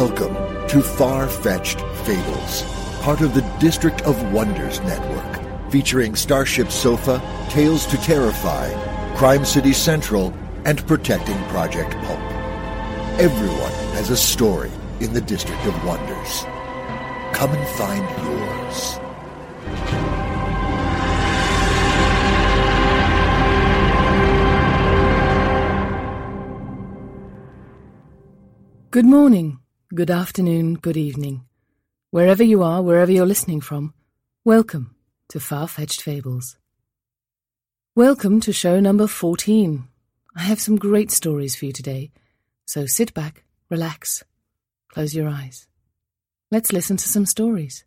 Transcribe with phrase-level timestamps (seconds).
[0.00, 0.34] Welcome
[0.68, 2.62] to Far Fetched Fables,
[3.02, 7.20] part of the District of Wonders network, featuring Starship Sofa,
[7.50, 8.72] Tales to Terrify,
[9.16, 10.32] Crime City Central,
[10.64, 12.18] and Protecting Project Pulp.
[13.20, 16.44] Everyone has a story in the District of Wonders.
[17.34, 18.98] Come and find yours.
[28.90, 29.58] Good morning,
[29.92, 31.44] good afternoon, good evening.
[32.12, 33.92] Wherever you are, wherever you're listening from,
[34.44, 34.94] welcome
[35.30, 36.56] to Far Fetched Fables.
[37.96, 39.88] Welcome to show number 14.
[40.36, 42.12] I have some great stories for you today,
[42.66, 44.22] so sit back, relax,
[44.92, 45.66] close your eyes.
[46.52, 47.84] Let's listen to some stories.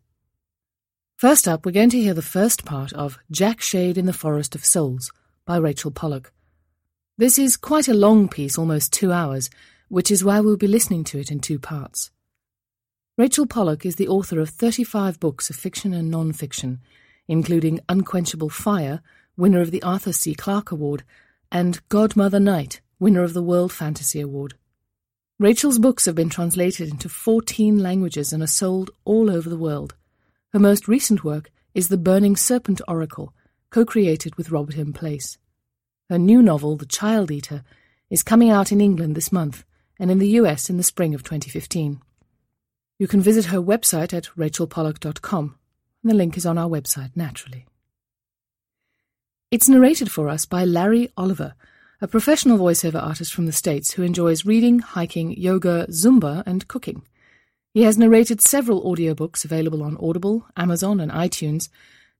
[1.16, 4.54] First up, we're going to hear the first part of Jack Shade in the Forest
[4.54, 5.10] of Souls
[5.46, 6.32] by Rachel Pollack.
[7.16, 9.48] This is quite a long piece, almost two hours,
[9.94, 12.10] which is why we'll be listening to it in two parts.
[13.16, 16.80] Rachel Pollack is the author of 35 books of fiction and non fiction,
[17.28, 19.02] including Unquenchable Fire,
[19.36, 20.34] winner of the Arthur C.
[20.34, 21.04] Clarke Award,
[21.52, 24.54] and Godmother Night, winner of the World Fantasy Award.
[25.38, 29.94] Rachel's books have been translated into 14 languages and are sold all over the world.
[30.52, 33.32] Her most recent work is The Burning Serpent Oracle,
[33.70, 34.92] co created with Robert M.
[34.92, 35.38] Place.
[36.10, 37.62] Her new novel, The Child Eater,
[38.10, 39.64] is coming out in England this month
[39.98, 42.00] and in the US in the spring of 2015.
[42.98, 45.56] You can visit her website at rachelpollack.com,
[46.02, 47.66] and the link is on our website naturally.
[49.50, 51.54] It's narrated for us by Larry Oliver,
[52.00, 57.02] a professional voiceover artist from the States who enjoys reading, hiking, yoga, Zumba, and cooking.
[57.72, 61.68] He has narrated several audiobooks available on Audible, Amazon, and iTunes,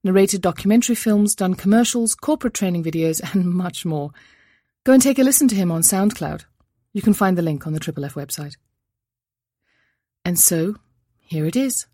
[0.03, 4.11] narrated documentary films, done commercials, corporate training videos, and much more.
[4.85, 6.45] Go and take a listen to him on SoundCloud.
[6.95, 8.55] You can find the link on the Triple F website.
[10.23, 10.75] And so,
[11.19, 11.87] here it is.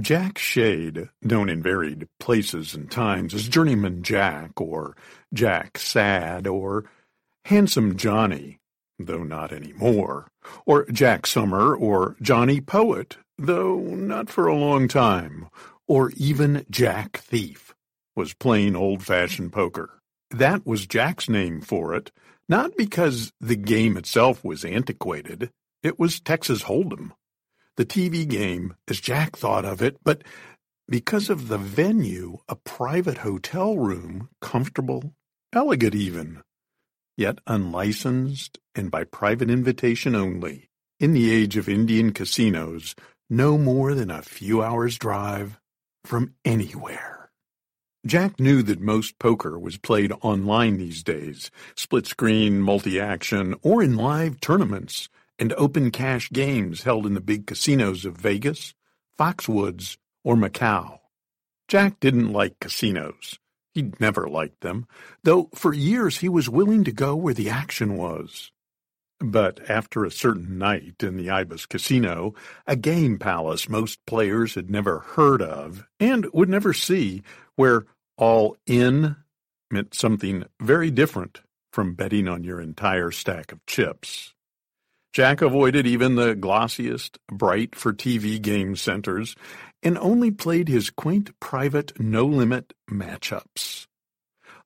[0.00, 4.96] Jack Shade, known in varied places and times as Journeyman Jack, or
[5.32, 6.90] Jack Sad, or
[7.44, 8.58] Handsome Johnny,
[8.98, 10.32] though not any more,
[10.66, 15.48] or Jack Summer, or Johnny Poet, though not for a long time,
[15.88, 17.74] or even Jack Thief,
[18.14, 19.98] was plain old-fashioned poker.
[20.30, 22.12] That was Jack's name for it,
[22.48, 25.50] not because the game itself was antiquated.
[25.82, 27.12] It was Texas Hold'em
[27.80, 30.22] the TV game as Jack thought of it, but
[30.86, 35.14] because of the venue, a private hotel room, comfortable,
[35.54, 36.42] elegant even,
[37.16, 40.68] yet unlicensed and by private invitation only.
[40.98, 42.94] In the age of Indian casinos,
[43.30, 45.58] no more than a few hours' drive
[46.04, 47.30] from anywhere.
[48.04, 53.82] Jack knew that most poker was played online these days, split screen, multi action, or
[53.82, 58.74] in live tournaments and open cash games held in the big casinos of Vegas,
[59.18, 60.98] Foxwoods, or Macau.
[61.68, 63.38] Jack didn't like casinos.
[63.72, 64.86] He'd never liked them,
[65.22, 68.50] though for years he was willing to go where the action was.
[69.20, 72.34] But after a certain night in the Ibis Casino,
[72.66, 77.22] a game palace most players had never heard of and would never see,
[77.54, 77.84] where
[78.16, 79.16] all in
[79.70, 84.34] meant something very different from betting on your entire stack of chips.
[85.12, 89.36] Jack avoided even the glossiest, bright for TV game centers
[89.82, 93.86] and only played his quaint private no-limit matchups.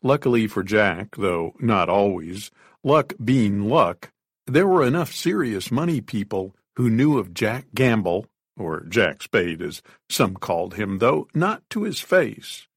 [0.02, 2.50] Luckily for Jack, though not always,
[2.82, 4.10] luck being luck,
[4.46, 8.26] there were enough serious money people who knew of Jack Gamble,
[8.56, 12.68] or Jack Spade as some called him, though not to his face,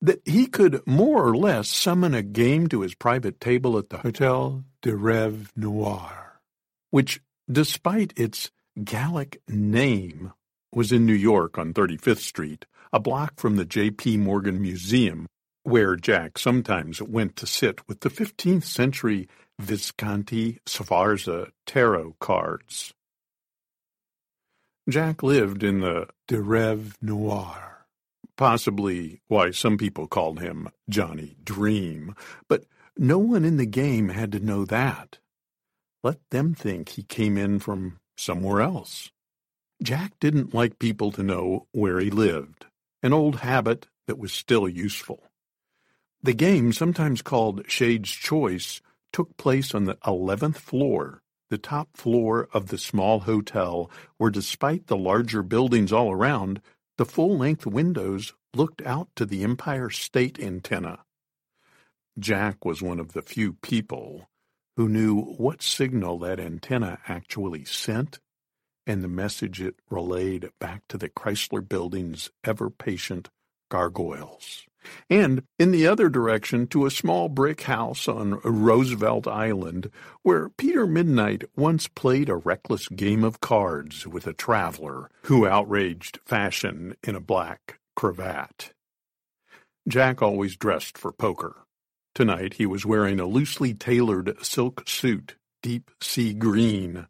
[0.00, 3.98] that he could more or less summon a game to his private table at the
[3.98, 6.40] Hotel de Rêve Noir,
[6.90, 8.50] which, despite its
[8.82, 10.32] Gallic name,
[10.72, 14.18] was in New York on 35th Street, a block from the J.P.
[14.18, 15.26] Morgan Museum,
[15.62, 19.28] where Jack sometimes went to sit with the 15th century
[19.58, 22.92] Visconti Sforza tarot cards.
[24.88, 27.86] Jack lived in the De Rêve Noir,
[28.36, 32.14] possibly why some people called him Johnny Dream,
[32.48, 32.64] but
[32.96, 35.18] no one in the game had to know that.
[36.02, 39.10] Let them think he came in from somewhere else.
[39.82, 42.66] Jack didn't like people to know where he lived,
[43.02, 45.22] an old habit that was still useful.
[46.22, 48.80] The game, sometimes called Shade's Choice,
[49.14, 53.88] took place on the 11th floor, the top floor of the small hotel,
[54.18, 56.60] where despite the larger buildings all around,
[56.98, 60.98] the full-length windows looked out to the Empire State Antenna.
[62.18, 64.28] Jack was one of the few people
[64.76, 68.18] who knew what signal that antenna actually sent
[68.84, 73.30] and the message it relayed back to the Chrysler Building's ever-patient
[73.68, 74.64] gargoyles
[75.08, 79.90] and in the other direction to a small brick house on Roosevelt Island,
[80.22, 86.18] where Peter Midnight once played a reckless game of cards with a traveler who outraged
[86.24, 88.72] fashion in a black cravat.
[89.88, 91.66] Jack always dressed for poker.
[92.14, 97.06] Tonight he was wearing a loosely tailored silk suit, deep sea green,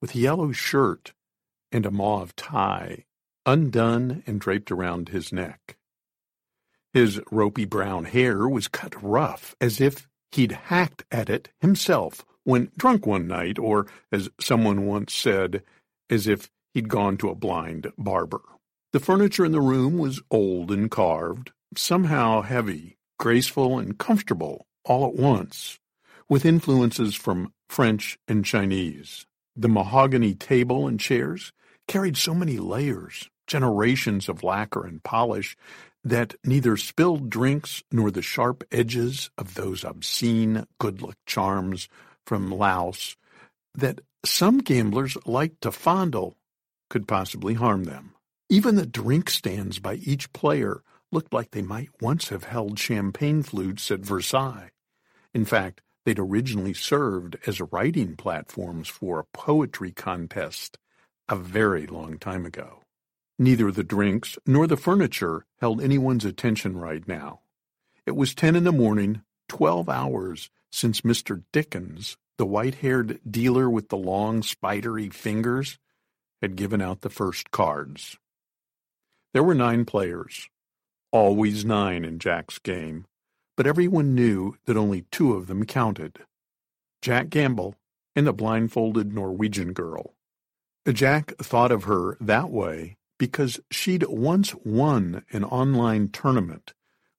[0.00, 1.12] with a yellow shirt
[1.72, 3.04] and a mauve tie,
[3.46, 5.76] undone and draped around his neck.
[6.92, 12.72] His ropey brown hair was cut rough, as if he'd hacked at it himself when
[12.76, 15.62] drunk one night, or, as someone once said,
[16.08, 18.42] as if he'd gone to a blind barber.
[18.92, 25.06] The furniture in the room was old and carved, somehow heavy, graceful, and comfortable all
[25.06, 25.78] at once,
[26.28, 29.26] with influences from French and Chinese.
[29.54, 31.52] The mahogany table and chairs
[31.86, 35.56] carried so many layers, generations of lacquer and polish,
[36.04, 41.88] that neither spilled drinks nor the sharp edges of those obscene good luck charms
[42.26, 43.16] from Laos
[43.74, 46.36] that some gamblers like to fondle
[46.88, 48.14] could possibly harm them.
[48.48, 50.82] Even the drink stands by each player
[51.12, 54.70] looked like they might once have held champagne flutes at Versailles.
[55.32, 60.78] In fact, they'd originally served as writing platforms for a poetry contest
[61.28, 62.82] a very long time ago.
[63.40, 67.40] Neither the drinks nor the furniture held anyone's attention right now.
[68.04, 71.44] It was ten in the morning, twelve hours since Mr.
[71.50, 75.78] Dickens, the white-haired dealer with the long, spidery fingers,
[76.42, 78.18] had given out the first cards.
[79.32, 80.50] There were nine players,
[81.10, 83.06] always nine in Jack's game,
[83.56, 86.18] but everyone knew that only two of them counted.
[87.00, 87.74] Jack Gamble
[88.14, 90.14] and the blindfolded Norwegian girl.
[90.86, 96.72] Jack thought of her that way because she'd once won an online tournament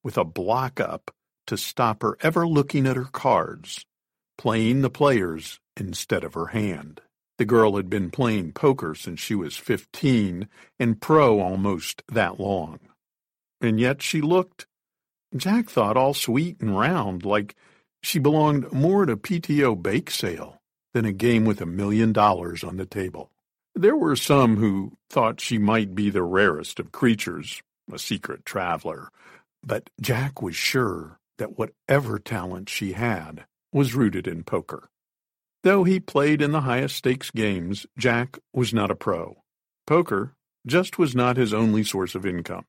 [0.03, 1.12] with a block up
[1.46, 3.86] to stop her ever looking at her cards,
[4.36, 7.01] playing the players instead of her hand.
[7.38, 12.79] The girl had been playing poker since she was fifteen and pro almost that long.
[13.62, 14.65] And yet she looked,
[15.38, 17.55] Jack thought, all sweet and round, like
[18.01, 20.63] she belonged more to PTO bake sale
[20.96, 23.29] than a game with a million dollars on the table.
[23.75, 27.61] There were some who thought she might be the rarest of creatures,
[27.91, 29.09] a secret traveler,
[29.63, 34.89] but Jack was sure that whatever talent she had was rooted in poker.
[35.63, 39.43] Though he played in the highest stakes games, Jack was not a pro.
[39.87, 40.35] Poker
[40.67, 42.65] just was not his only source of income.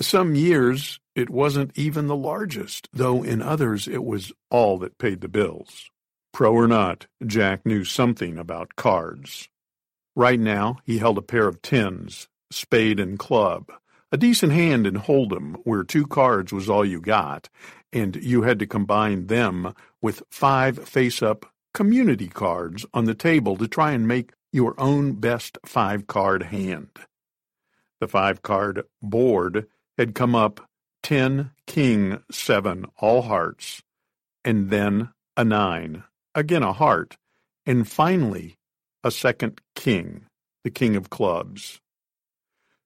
[0.00, 5.20] Some years it wasn't even the largest, though in others it was all that paid
[5.20, 5.90] the bills.
[6.32, 9.48] Pro or not, Jack knew something about cards.
[10.18, 13.70] Right now, he held a pair of tens, spade and club,
[14.10, 17.48] a decent hand in Hold'em, where two cards was all you got,
[17.92, 23.68] and you had to combine them with five face-up community cards on the table to
[23.68, 26.98] try and make your own best five-card hand.
[28.00, 30.68] The five-card board had come up
[31.04, 33.84] 10, king, 7, all hearts,
[34.44, 36.02] and then a 9,
[36.34, 37.16] again a heart,
[37.64, 38.57] and finally
[39.04, 40.26] a second king,
[40.64, 41.80] the king of clubs.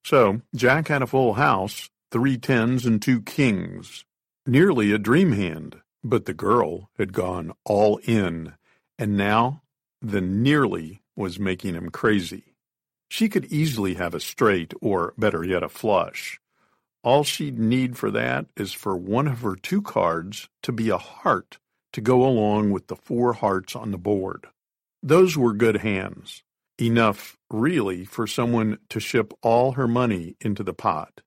[0.05, 4.05] So Jack had a full house, three tens and two kings.
[4.47, 8.55] Nearly a dream hand, but the girl had gone all in,
[8.99, 9.63] and now
[10.01, 12.57] the nearly was making him crazy.
[13.09, 16.41] She could easily have a straight, or better yet, a flush.
[17.05, 20.99] All she'd need for that is for one of her two cards to be a
[20.99, 21.59] heart
[21.93, 24.47] to go along with the four hearts on the board.
[25.03, 26.43] Those were good hands.
[26.81, 31.21] Enough, really, for someone to ship all her money into the pot.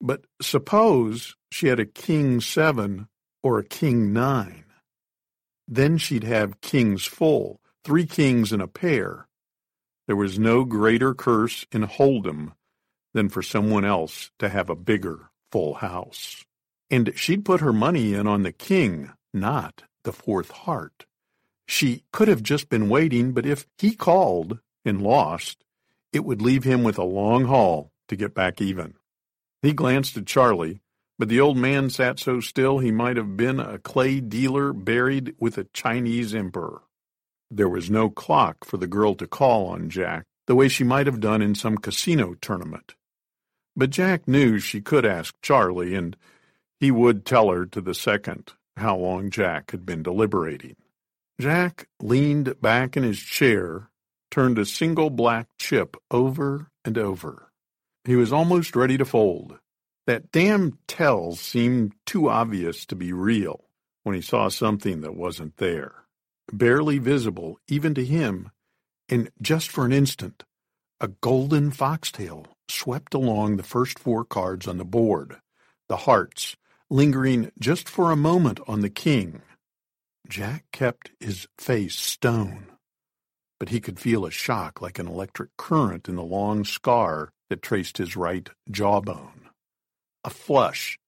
[0.00, 3.08] But suppose she had a king seven
[3.42, 4.64] or a king nine.
[5.66, 9.28] Then she'd have kings full, three kings in a pair.
[10.06, 12.52] There was no greater curse in Hold'em
[13.14, 16.44] than for someone else to have a bigger full house.
[16.90, 21.06] And she'd put her money in on the king, not the fourth heart.
[21.66, 25.64] She could have just been waiting, but if he called and lost,
[26.12, 28.94] it would leave him with a long haul to get back even.
[29.62, 30.80] He glanced at Charlie,
[31.18, 35.34] but the old man sat so still he might have been a clay dealer buried
[35.38, 36.82] with a Chinese emperor.
[37.50, 41.06] There was no clock for the girl to call on Jack, the way she might
[41.06, 42.94] have done in some casino tournament.
[43.76, 46.16] But Jack knew she could ask Charlie, and
[46.80, 50.76] he would tell her to the second how long Jack had been deliberating.
[51.40, 53.90] Jack leaned back in his chair,
[54.30, 57.50] turned a single black chip over and over.
[58.04, 59.58] He was almost ready to fold.
[60.06, 63.64] That damn tell seemed too obvious to be real
[64.02, 65.94] when he saw something that wasn't there,
[66.52, 68.50] barely visible even to him,
[69.08, 70.44] and just for an instant,
[71.00, 75.36] a golden foxtail swept along the first four cards on the board,
[75.88, 76.56] the hearts,
[76.90, 79.40] lingering just for a moment on the king.
[80.28, 82.66] Jack kept his face stone,
[83.58, 87.62] but he could feel a shock like an electric current in the long scar that
[87.62, 89.48] traced his right jawbone.
[90.24, 90.98] A flush.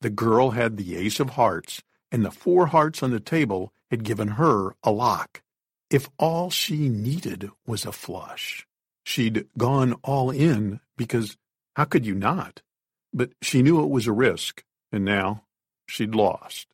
[0.00, 4.04] The girl had the ace of hearts, and the four hearts on the table had
[4.04, 5.42] given her a lock.
[5.90, 8.66] If all she needed was a flush,
[9.04, 11.36] she'd gone all in because
[11.74, 12.62] how could you not?
[13.12, 14.62] But she knew it was a risk,
[14.92, 15.44] and now
[15.86, 16.68] she'd lost.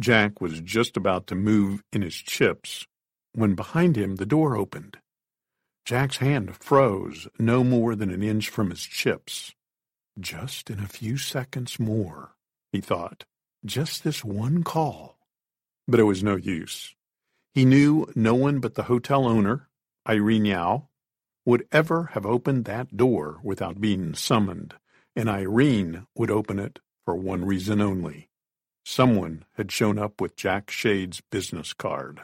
[0.00, 2.86] Jack was just about to move in his chips
[3.34, 4.98] when behind him the door opened.
[5.84, 9.54] Jack's hand froze no more than an inch from his chips.
[10.20, 12.34] Just in a few seconds more,
[12.72, 13.24] he thought.
[13.64, 15.18] Just this one call.
[15.88, 16.94] But it was no use.
[17.54, 19.68] He knew no one but the hotel owner,
[20.08, 20.88] Irene Yao,
[21.44, 24.74] would ever have opened that door without being summoned,
[25.16, 28.27] and Irene would open it for one reason only.
[28.90, 32.22] Someone had shown up with Jack Shade's business card.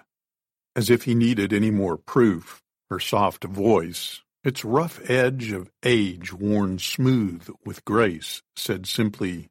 [0.75, 6.33] As if he needed any more proof, her soft voice, its rough edge of age
[6.33, 9.51] worn smooth with grace, said simply,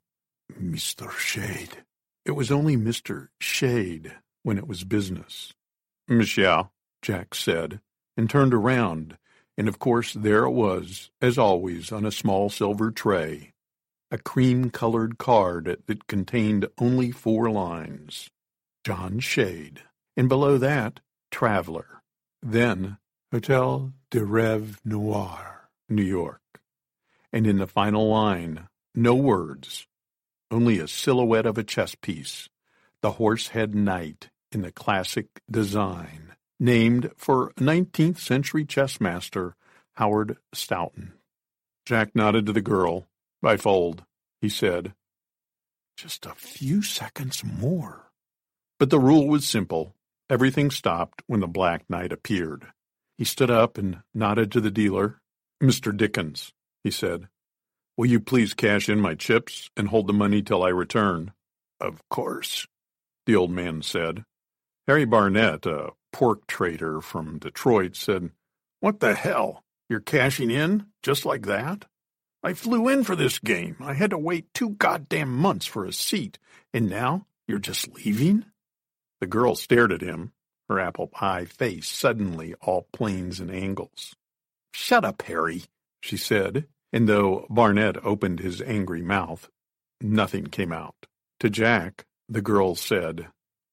[0.59, 1.11] Mr.
[1.11, 1.83] Shade.
[2.25, 3.27] It was only Mr.
[3.39, 5.53] Shade when it was business.
[6.07, 7.79] Michelle, Jack said,
[8.17, 9.19] and turned around,
[9.55, 13.52] and of course there it was, as always, on a small silver tray,
[14.13, 18.29] a cream-colored card that contained only four lines.
[18.83, 19.81] John Shade.
[20.15, 20.99] And below that,
[21.31, 22.03] Traveler.
[22.39, 22.97] Then,
[23.31, 26.41] Hotel de Rêve Noir, New York.
[27.31, 29.87] And in the final line, no words,
[30.51, 32.49] only a silhouette of a chess piece,
[33.01, 39.55] the Horsehead Knight in the classic design, named for 19th century chess master
[39.93, 41.13] Howard Staunton.
[41.83, 43.07] Jack nodded to the girl,
[43.45, 44.03] I fold,
[44.41, 44.93] he said.
[45.97, 48.11] Just a few seconds more.
[48.79, 49.95] But the rule was simple.
[50.29, 52.67] Everything stopped when the Black Knight appeared.
[53.17, 55.21] He stood up and nodded to the dealer.
[55.61, 55.95] Mr.
[55.95, 56.51] Dickens,
[56.83, 57.27] he said,
[57.97, 61.33] will you please cash in my chips and hold the money till I return?
[61.79, 62.67] Of course,
[63.25, 64.23] the old man said.
[64.87, 68.31] Harry Barnett, a pork trader from Detroit, said,
[68.79, 69.63] What the hell?
[69.89, 71.85] You're cashing in just like that?
[72.43, 73.77] I flew in for this game.
[73.79, 76.39] I had to wait two goddamn months for a seat,
[76.73, 78.45] and now you're just leaving?
[79.21, 80.33] The girl stared at him,
[80.67, 84.15] her apple pie face suddenly all planes and angles.
[84.73, 85.63] Shut up, Harry,
[86.01, 89.49] she said, and though Barnett opened his angry mouth,
[90.01, 90.95] nothing came out.
[91.39, 93.27] To Jack, the girl said,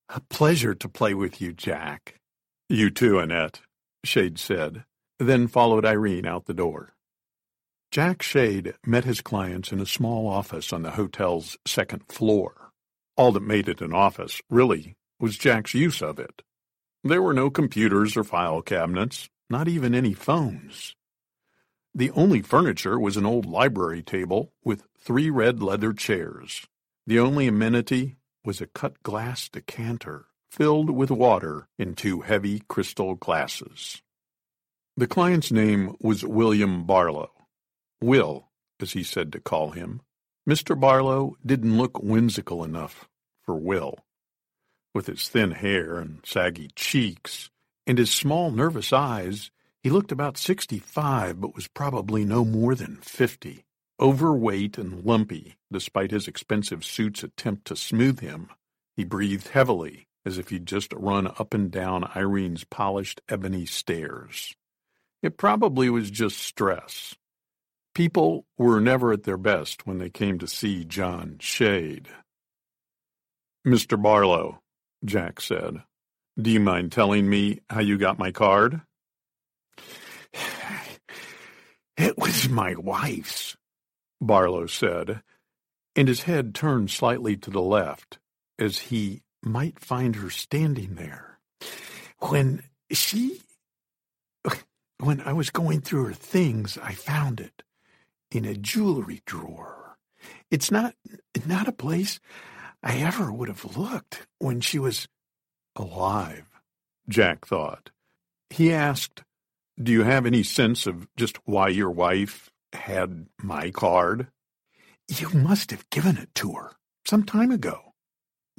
[0.09, 2.21] A pleasure to play with you, Jack.
[2.69, 3.61] You too, Annette,
[4.05, 4.85] Shade said,
[5.19, 6.95] then followed Irene out the door.
[7.91, 12.71] Jack Shade met his clients in a small office on the hotel's second floor.
[13.17, 16.43] All that made it an office, really, was Jack's use of it.
[17.03, 20.95] There were no computers or file cabinets, not even any phones.
[21.93, 26.69] The only furniture was an old library table with three red leather chairs.
[27.09, 33.17] The only amenity was a cut glass decanter filled with water in two heavy crystal
[33.17, 34.01] glasses.
[34.97, 37.33] The client's name was William Barlow.
[38.02, 38.49] Will,
[38.80, 40.00] as he said to call him.
[40.49, 40.78] Mr.
[40.78, 43.09] Barlow didn't look whimsical enough
[43.42, 43.95] for Will.
[44.95, 47.50] With his thin hair and saggy cheeks
[47.87, 49.50] and his small nervous eyes,
[49.83, 53.64] he looked about sixty-five but was probably no more than fifty.
[54.00, 58.49] Overweight and lumpy, despite his expensive suit's attempt to smooth him,
[58.97, 64.54] he breathed heavily as if he'd just run up and down Irene's polished ebony stairs.
[65.23, 67.14] It probably was just stress.
[67.95, 72.09] People were never at their best when they came to see John Shade.
[73.67, 74.01] Mr.
[74.01, 74.63] Barlow,
[75.05, 75.83] Jack said,
[76.41, 78.81] do you mind telling me how you got my card?
[81.97, 83.59] It was my wife's,
[84.23, 85.21] Barlow said,
[85.95, 88.19] and his head turned slightly to the left,
[88.59, 91.39] as he might find her standing there.
[92.21, 93.43] When she...
[94.99, 97.63] When I was going through her things, I found it
[98.31, 99.97] in a jewelry drawer.
[100.51, 100.95] It's not
[101.47, 102.21] not a place
[102.83, 105.09] I ever would have looked when she was
[105.77, 106.49] alive,
[107.09, 107.91] Jack thought.
[108.51, 109.23] He asked,
[109.81, 114.29] Do you have any sense of just why your wife had my card?
[115.09, 116.73] You must have given it to her
[117.05, 117.95] some time ago.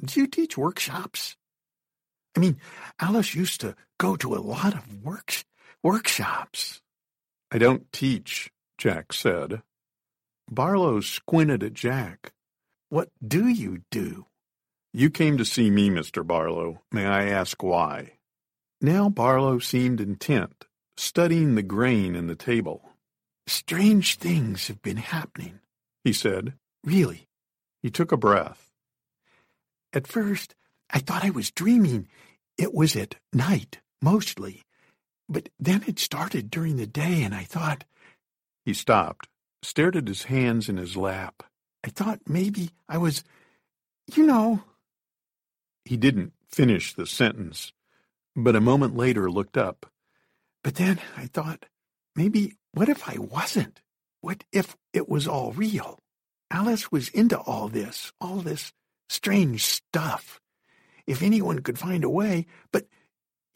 [0.04, 1.36] Do you teach workshops?
[2.36, 2.58] I mean,
[3.00, 5.34] Alice used to go to a lot of work,
[5.82, 6.80] workshops.
[7.50, 9.62] I don't teach, Jack said.
[10.50, 12.32] Barlow squinted at Jack.
[12.88, 14.26] What do you do?
[14.92, 16.26] You came to see me, Mr.
[16.26, 16.82] Barlow.
[16.92, 18.18] May I ask why?
[18.80, 22.90] Now Barlow seemed intent, studying the grain in the table.
[23.46, 25.60] Strange things have been happening,
[26.04, 26.54] he said.
[26.84, 27.28] Really.
[27.82, 28.70] He took a breath.
[29.92, 30.54] At first,
[30.90, 32.08] I thought I was dreaming.
[32.58, 34.62] It was at night, mostly.
[35.28, 37.84] But then it started during the day, and I thought...
[38.64, 39.28] He stopped,
[39.62, 41.42] stared at his hands in his lap.
[41.84, 43.24] I thought maybe I was...
[44.14, 44.62] You know...
[45.84, 47.72] He didn't finish the sentence,
[48.36, 49.86] but a moment later looked up.
[50.62, 51.66] But then I thought,
[52.14, 53.80] maybe what if I wasn't?
[54.20, 55.98] What if it was all real?
[56.50, 58.72] Alice was into all this, all this
[59.08, 60.40] strange stuff.
[61.06, 62.86] If anyone could find a way, but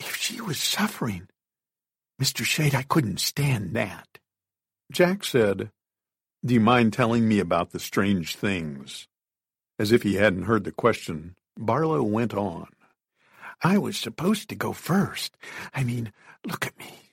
[0.01, 1.29] if she was suffering,
[2.21, 2.45] Mr.
[2.45, 4.19] Shade, I couldn't stand that.
[4.93, 5.71] Jack said,
[6.45, 9.09] Do you mind telling me about the strange things?
[9.79, 12.69] As if he hadn't heard the question, Barlow went on.
[13.63, 15.37] I was supposed to go first.
[15.75, 16.13] I mean,
[16.47, 17.13] look at me.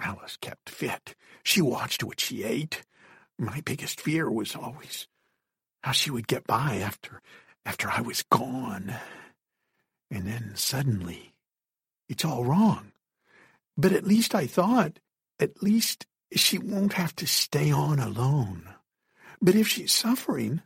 [0.00, 1.14] Alice kept fit.
[1.42, 2.82] She watched what she ate.
[3.38, 5.08] My biggest fear was always
[5.82, 7.20] how she would get by after
[7.66, 8.94] after I was gone.
[10.10, 11.34] And then suddenly,
[12.08, 12.92] it's all wrong.
[13.76, 14.98] But at least I thought,
[15.40, 16.06] at least
[16.40, 18.68] she won't have to stay on alone.
[19.40, 20.62] But if she's suffering...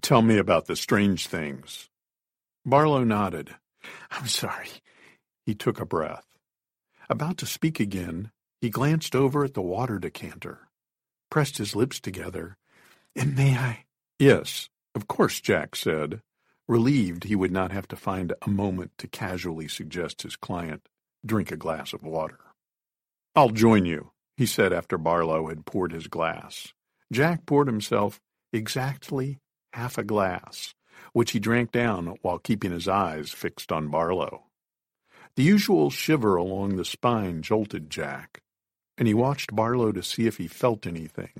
[0.00, 1.88] Tell me about the strange things.
[2.64, 3.54] Barlow nodded.
[4.10, 4.68] I'm sorry.
[5.44, 6.26] He took a breath.
[7.08, 8.30] About to speak again,
[8.60, 10.68] he glanced over at the water decanter,
[11.30, 12.56] pressed his lips together.
[13.16, 13.84] And may I?
[14.18, 16.20] Yes, of course, Jack said,
[16.68, 20.88] relieved he would not have to find a moment to casually suggest his client
[21.26, 22.38] drink a glass of water.
[23.34, 26.72] I'll join you, he said after Barlow had poured his glass.
[27.12, 28.22] Jack poured himself
[28.54, 29.36] exactly
[29.74, 30.74] half a glass,
[31.12, 34.44] which he drank down while keeping his eyes fixed on Barlow.
[35.36, 38.40] The usual shiver along the spine jolted Jack,
[38.96, 41.34] and he watched Barlow to see if he felt anything,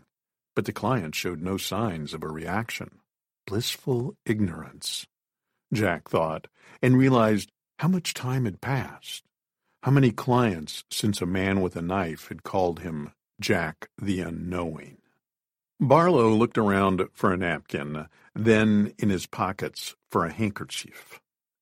[0.55, 2.99] but the client showed no signs of a reaction.
[3.47, 5.07] Blissful ignorance,
[5.73, 6.49] Jack thought,
[6.83, 9.25] and realized how much time had passed.
[9.83, 14.99] How many clients since a man with a knife had called him Jack the Unknowing?
[15.81, 21.19] Barlow looked around for a napkin, then in his pockets for a handkerchief,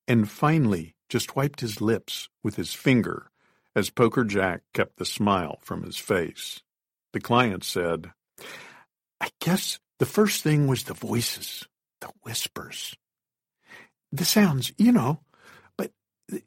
[0.09, 3.31] and finally just wiped his lips with his finger
[3.77, 6.61] as Poker Jack kept the smile from his face.
[7.13, 8.11] The client said,
[9.21, 11.69] I guess the first thing was the voices,
[12.01, 12.97] the whispers.
[14.11, 15.21] The sounds, you know,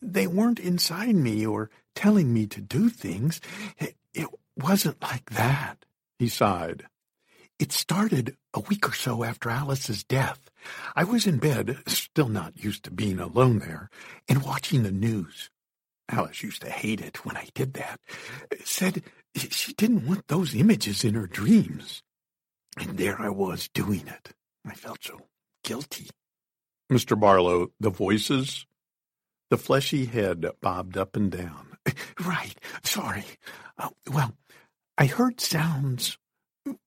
[0.01, 3.41] they weren't inside me or telling me to do things.
[3.77, 5.85] It, it wasn't like that,
[6.19, 6.85] he sighed.
[7.59, 10.49] It started a week or so after Alice's death.
[10.95, 13.89] I was in bed, still not used to being alone there,
[14.27, 15.49] and watching the news.
[16.09, 17.99] Alice used to hate it when I did that.
[18.63, 19.03] Said
[19.35, 22.01] she didn't want those images in her dreams.
[22.77, 24.31] And there I was doing it.
[24.65, 25.21] I felt so
[25.63, 26.09] guilty.
[26.91, 27.17] Mr.
[27.19, 28.65] Barlow, the voices?
[29.51, 31.67] The fleshy head bobbed up and down.
[32.23, 32.55] Right.
[32.83, 33.25] Sorry.
[33.77, 34.33] Uh, well,
[34.97, 36.17] I heard sounds,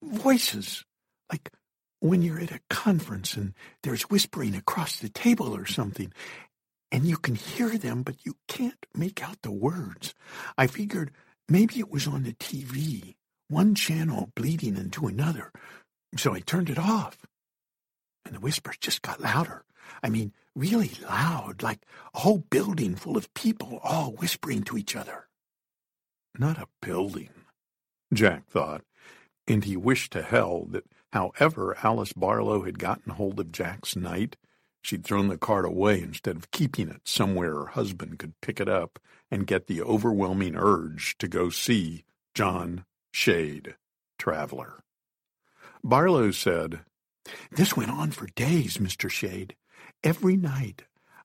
[0.01, 0.83] voices,
[1.31, 1.51] like
[1.99, 6.11] when you're at a conference and there's whispering across the table or something,
[6.91, 10.15] and you can hear them, but you can't make out the words.
[10.57, 11.11] I figured
[11.47, 13.15] maybe it was on the TV,
[13.47, 15.51] one channel bleeding into another,
[16.17, 17.19] so I turned it off.
[18.25, 19.65] And the whispers just got louder.
[20.03, 24.95] I mean, really loud, like a whole building full of people all whispering to each
[24.95, 25.27] other.
[26.37, 27.29] Not a building,
[28.13, 28.83] Jack thought,
[29.47, 34.35] and he wished to hell that however Alice Barlow had gotten hold of Jack's knight,
[34.81, 38.69] she'd thrown the card away instead of keeping it somewhere her husband could pick it
[38.69, 38.99] up
[39.31, 43.75] and get the overwhelming urge to go see John Shade,
[44.19, 44.83] Traveler.
[45.83, 46.81] Barlow said,
[47.51, 49.09] This went on for days, Mr.
[49.09, 49.55] Shade.
[50.05, 50.83] Every night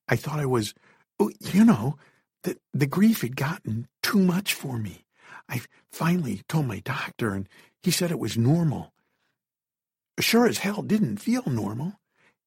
[0.09, 0.73] I thought I was,
[1.19, 1.99] oh, you know,
[2.45, 5.05] that the grief had gotten too much for me.
[5.51, 5.61] I
[5.93, 7.47] finally told my doctor, and
[7.83, 8.95] he said it was normal.
[10.19, 12.01] Sure as hell didn't feel normal,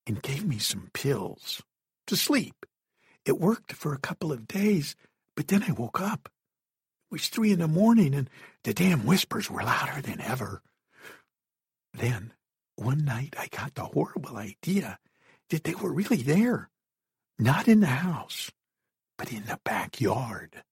[0.08, 1.62] and gave me some pills
[2.08, 2.66] to sleep.
[3.26, 4.96] It worked for a couple of days,
[5.36, 6.30] but then I woke up.
[7.12, 8.28] It was three in the morning, and
[8.64, 10.64] the damn whispers were louder than ever.
[11.94, 12.34] Then,
[12.76, 14.98] one night, I got the horrible idea
[15.54, 16.72] that they were really there,
[17.38, 18.50] not in the house,
[19.20, 20.64] but in the backyard.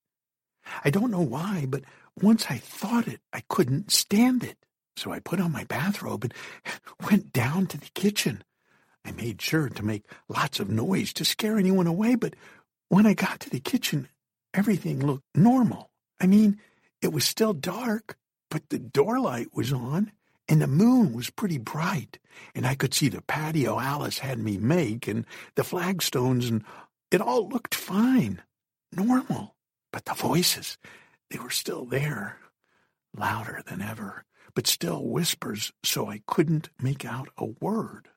[0.84, 1.84] I don't know why, but
[2.20, 4.58] once I thought it, I couldn't stand it.
[4.98, 6.34] So I put on my bathrobe and
[7.12, 8.44] went down to the kitchen.
[9.06, 12.36] I made sure to make lots of noise to scare anyone away, but
[12.90, 14.10] when I got to the kitchen,
[14.52, 15.92] everything looked normal.
[16.20, 16.60] I mean,
[17.04, 18.18] it was still dark,
[18.50, 20.12] but the door light was on,
[20.52, 22.20] and the moon was pretty bright,
[22.54, 26.66] and I could see the patio Alice had me make, and the flagstones, and
[27.10, 28.42] it all looked fine,
[28.92, 29.56] normal.
[29.94, 30.78] But the voices,
[31.30, 32.38] they were still there,
[33.16, 38.10] louder than ever, but still whispers, so I couldn't make out a word.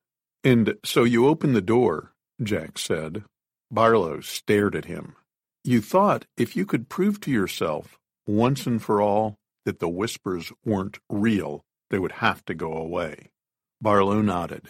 [0.43, 3.23] And so you opened the door, Jack said.
[3.71, 5.15] Barlow stared at him.
[5.63, 10.53] You thought if you could prove to yourself, once and for all, that the whispers
[10.65, 13.31] weren't real, they would have to go away.
[13.81, 14.67] Barlow nodded.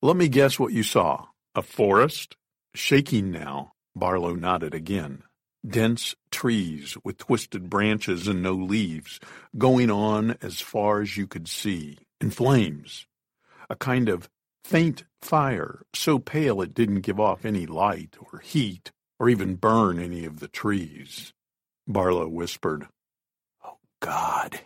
[0.00, 1.26] Let me guess what you saw.
[1.56, 2.36] A forest?
[2.72, 5.24] Shaking now, Barlow nodded again.
[5.66, 9.18] Dense trees with twisted branches and no leaves,
[9.58, 13.08] going on as far as you could see, in flames.
[13.68, 14.30] A kind of
[14.62, 19.98] faint fire, so pale it didn't give off any light or heat or even burn
[19.98, 21.32] any of the trees.
[21.88, 22.86] Barlow whispered,
[23.64, 24.60] Oh, God.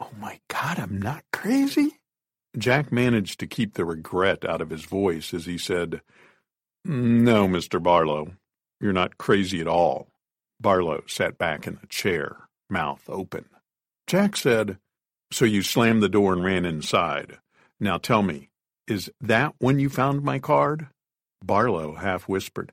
[0.00, 1.98] Oh, my God, I'm not crazy?
[2.56, 6.00] Jack managed to keep the regret out of his voice as he said,
[6.84, 7.82] No, Mr.
[7.82, 8.32] Barlow,
[8.80, 10.08] you're not crazy at all.
[10.60, 13.44] Barlow sat back in the chair, mouth open.
[14.06, 14.78] Jack said,
[15.30, 17.38] So you slammed the door and ran inside.
[17.78, 18.48] Now tell me,
[18.86, 20.88] is that when you found my card?
[21.44, 22.72] Barlow half whispered,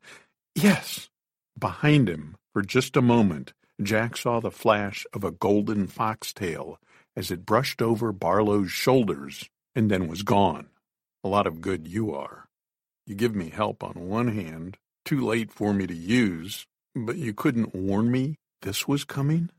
[0.55, 1.09] Yes.
[1.57, 6.79] Behind him, for just a moment, Jack saw the flash of a golden foxtail
[7.15, 10.67] as it brushed over Barlow's shoulders and then was gone.
[11.23, 12.47] A lot of good you are.
[13.06, 17.34] You give me help on one hand, too late for me to use, but you
[17.34, 19.49] couldn't warn me this was coming?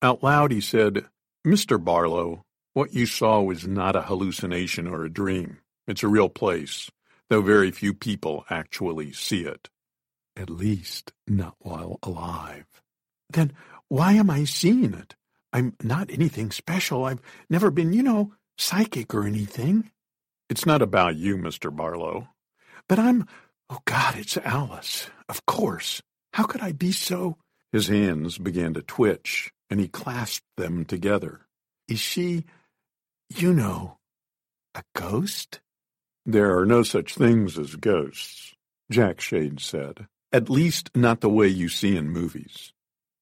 [0.00, 1.06] Out loud he said,
[1.46, 1.82] Mr.
[1.82, 2.42] Barlow,
[2.74, 5.58] what you saw was not a hallucination or a dream.
[5.88, 6.90] It's a real place,
[7.28, 9.68] though very few people actually see it.
[10.36, 12.66] At least not while alive.
[13.30, 13.52] Then
[13.88, 15.16] why am I seeing it?
[15.58, 17.04] I'm not anything special.
[17.04, 19.90] I've never been, you know, psychic or anything.
[20.48, 21.74] It's not about you, Mr.
[21.74, 22.28] Barlow.
[22.88, 23.26] But I'm,
[23.68, 25.10] oh God, it's Alice.
[25.28, 26.00] Of course.
[26.34, 27.38] How could I be so?
[27.72, 31.40] His hands began to twitch, and he clasped them together.
[31.88, 32.44] Is she,
[33.28, 33.98] you know,
[34.76, 35.60] a ghost?
[36.24, 38.54] There are no such things as ghosts,
[38.92, 40.06] Jack Shade said.
[40.32, 42.72] At least not the way you see in movies.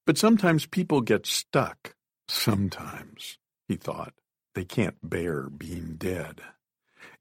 [0.05, 1.96] But sometimes people get stuck.
[2.29, 4.15] Sometimes, he thought.
[4.55, 6.41] They can't bear being dead.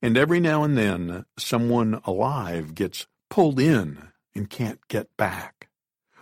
[0.02, 5.70] And every now and then, someone alive gets pulled in and can't get back.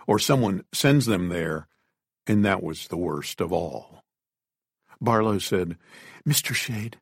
[0.06, 1.68] Or someone sends them there,
[2.26, 4.02] and that was the worst of all.
[5.00, 5.76] Barlow said,
[6.26, 6.54] Mr.
[6.54, 6.98] Shade,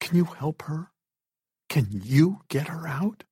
[0.00, 0.90] can you help her?
[1.68, 3.24] Can you get her out?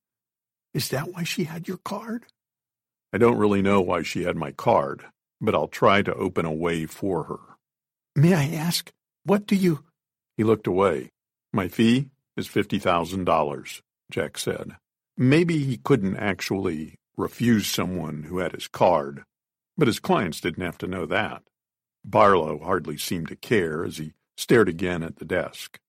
[0.73, 2.25] Is that why she had your card?
[3.13, 5.05] I don't really know why she had my card,
[5.39, 7.54] but I'll try to open a way for her.
[8.15, 8.91] May I ask,
[9.25, 9.83] what do you...
[10.37, 11.09] He looked away.
[11.51, 14.77] My fee is $50,000, Jack said.
[15.17, 19.23] Maybe he couldn't actually refuse someone who had his card,
[19.77, 21.43] but his clients didn't have to know that.
[22.03, 25.79] Barlow hardly seemed to care as he stared again at the desk.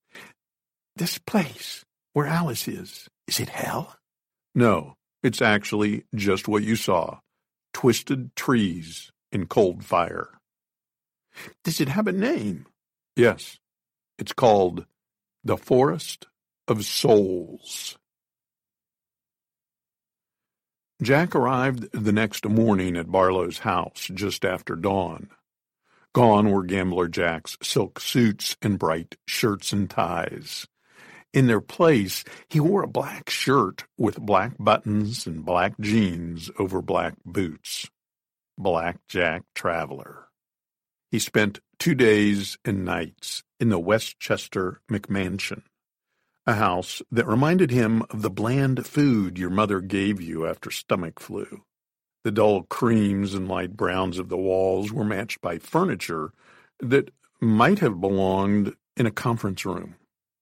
[0.95, 3.97] This place, where Alice is, is it hell?
[4.55, 7.19] No, it's actually just what you saw
[7.73, 10.36] twisted trees in cold fire.
[11.63, 12.65] Does it have a name?
[13.15, 13.57] Yes.
[14.17, 14.85] It's called
[15.43, 16.27] The Forest
[16.67, 17.97] of Souls.
[21.01, 25.29] Jack arrived the next morning at Barlow's house just after dawn.
[26.13, 30.65] Gone were Gambler Jack's silk suits and bright shirts and ties.
[31.33, 36.81] In their place, he wore a black shirt with black buttons and black jeans over
[36.81, 37.87] black boots.
[38.57, 40.26] Black Jack Traveler.
[41.09, 45.63] He spent two days and nights in the Westchester McMansion,
[46.45, 51.19] a house that reminded him of the bland food your mother gave you after stomach
[51.19, 51.63] flu.
[52.23, 56.33] The dull creams and light browns of the walls were matched by furniture
[56.79, 59.95] that might have belonged in a conference room.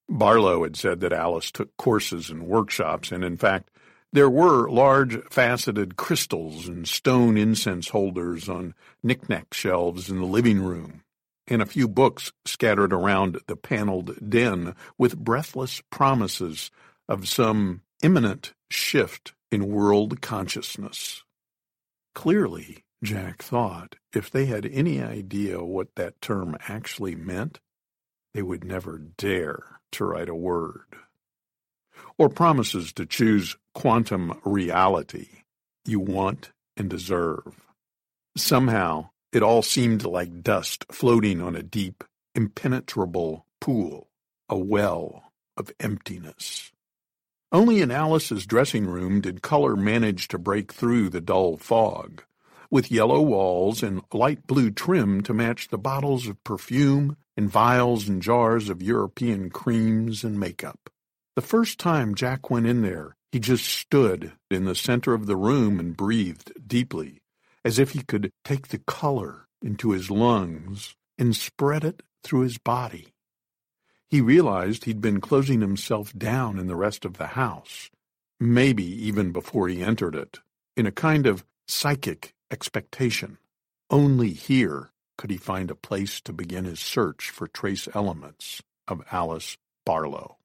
[0.10, 3.70] Barlow had said that Alice took courses and workshops, and in fact,
[4.16, 8.74] there were large faceted crystals and stone incense holders on
[9.04, 11.04] knick-knack shelves in the living room,
[11.48, 16.72] and a few books scattered around the paneled den with breathless promises
[17.10, 21.24] of some imminent shift in world consciousness.
[22.14, 27.60] Clearly, Jack thought, if they had any idea what that term actually meant,
[28.34, 30.96] they would never dare to write a word.
[32.18, 35.28] Or promises to choose quantum reality
[35.86, 37.66] you want and deserve.
[38.38, 44.08] Somehow, it all seemed like dust floating on a deep, impenetrable pool,
[44.50, 46.72] a well of emptiness.
[47.52, 52.24] Only in Alice's dressing room did color manage to break through the dull fog,
[52.70, 58.10] with yellow walls and light blue trim to match the bottles of perfume and vials
[58.10, 60.90] and jars of European creams and makeup.
[61.36, 65.36] The first time Jack went in there, he just stood in the center of the
[65.36, 67.22] room and breathed deeply,
[67.66, 72.58] as if he could take the color into his lungs and spread it through his
[72.58, 73.08] body.
[74.10, 77.90] He realized he'd been closing himself down in the rest of the house,
[78.40, 80.40] maybe even before he entered it,
[80.78, 83.40] in a kind of psychic expectation.
[83.90, 89.04] Only here could he find a place to begin his search for trace elements of
[89.12, 90.38] Alice Barlow.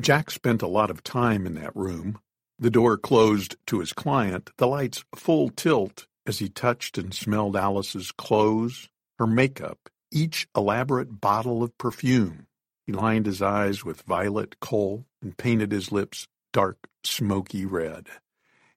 [0.00, 2.18] Jack spent a lot of time in that room,
[2.58, 7.56] the door closed to his client, the lights full tilt as he touched and smelled
[7.56, 12.46] Alice's clothes, her makeup, each elaborate bottle of perfume,
[12.86, 18.08] he lined his eyes with violet kohl and painted his lips dark, smoky red,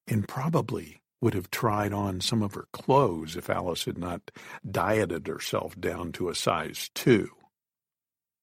[0.08, 4.32] and probably would have tried on some of her clothes if Alice had not
[4.69, 7.30] dieted herself down to a size two.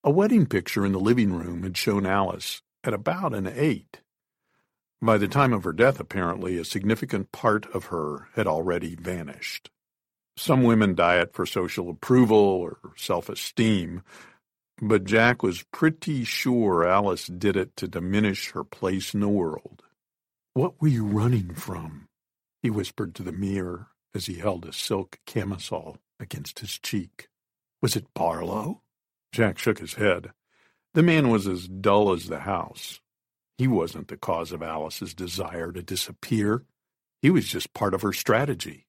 [0.06, 4.02] A wedding picture in the living room had shown Alice at about an eight.
[5.00, 9.70] By the time of her death, apparently, a significant part of her had already vanished.
[10.36, 14.02] Some women diet for social approval or self-esteem,
[14.78, 19.84] but Jack was pretty sure Alice did it to diminish her place in the world.
[20.52, 22.08] What were you running from?
[22.62, 27.28] he whispered to the mirror as he held a silk camisole against his cheek.
[27.80, 28.82] Was it Barlow?
[29.35, 30.31] Jack shook his head.
[30.94, 33.01] The man was as dull as the house.
[33.59, 36.62] He wasn't the cause of Alice's desire to disappear.
[37.20, 38.87] He was just part of her strategy.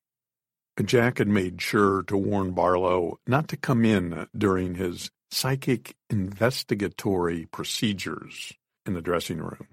[0.84, 7.48] Jack had made sure to warn Barlow not to come in during his psychic investigatory
[7.48, 8.54] procedures
[8.86, 9.68] in the dressing room.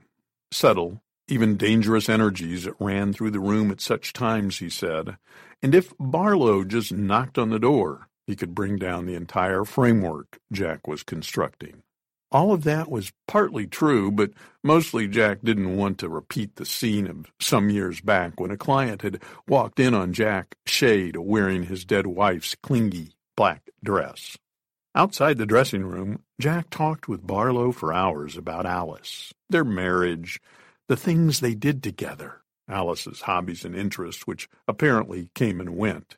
[0.51, 5.19] Subtle, even dangerous energies ran through the room at such times, he said,
[5.63, 10.39] and if Barlow just knocked on the door, he could bring down the entire framework
[10.53, 11.83] Jack was constructing.
[12.31, 14.31] All of that was partly true, but
[14.65, 19.03] mostly Jack didn't want to repeat the scene of some years back when a client
[19.03, 24.39] had walked in on Jack Shade wearing his dead wife's clingy black dress.
[24.95, 30.41] Outside the dressing room, Jack talked with Barlow for hours about Alice, their marriage,
[30.89, 36.17] the things they did together, Alice's hobbies and interests, which apparently came and went.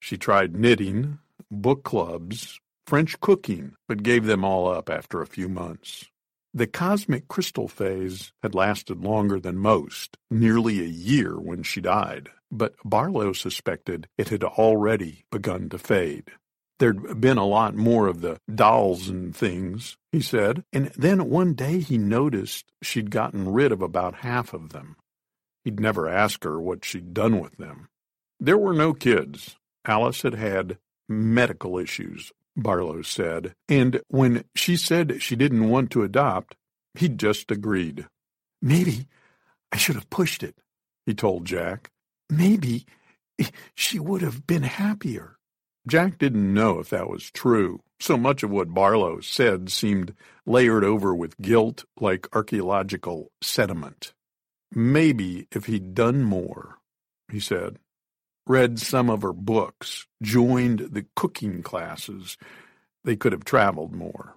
[0.00, 1.18] She tried knitting,
[1.50, 6.06] book clubs, French cooking, but gave them all up after a few months.
[6.52, 12.30] The cosmic crystal phase had lasted longer than most, nearly a year when she died.
[12.50, 16.32] but Barlow suspected it had already begun to fade.
[16.78, 21.54] There'd been a lot more of the dolls and things, he said, and then one
[21.54, 24.96] day he noticed she'd gotten rid of about half of them.
[25.62, 27.88] He'd never ask her what she'd done with them.
[28.40, 29.56] There were no kids.
[29.84, 30.78] Alice had had
[31.10, 36.56] medical issues, Barlow said, and when she said she didn't want to adopt,
[36.94, 38.06] he just agreed.
[38.62, 39.06] Maybe
[39.72, 40.56] I should have pushed it,
[41.06, 41.90] he told Jack.
[42.28, 42.86] Maybe
[43.74, 45.36] she would have been happier.
[45.88, 47.80] Jack didn't know if that was true.
[47.98, 50.14] So much of what Barlow said seemed
[50.46, 54.12] layered over with guilt like archaeological sediment.
[54.72, 56.78] Maybe if he'd done more,
[57.30, 57.78] he said,
[58.50, 62.36] read some of her books, joined the cooking classes,
[63.04, 64.34] they could have traveled more.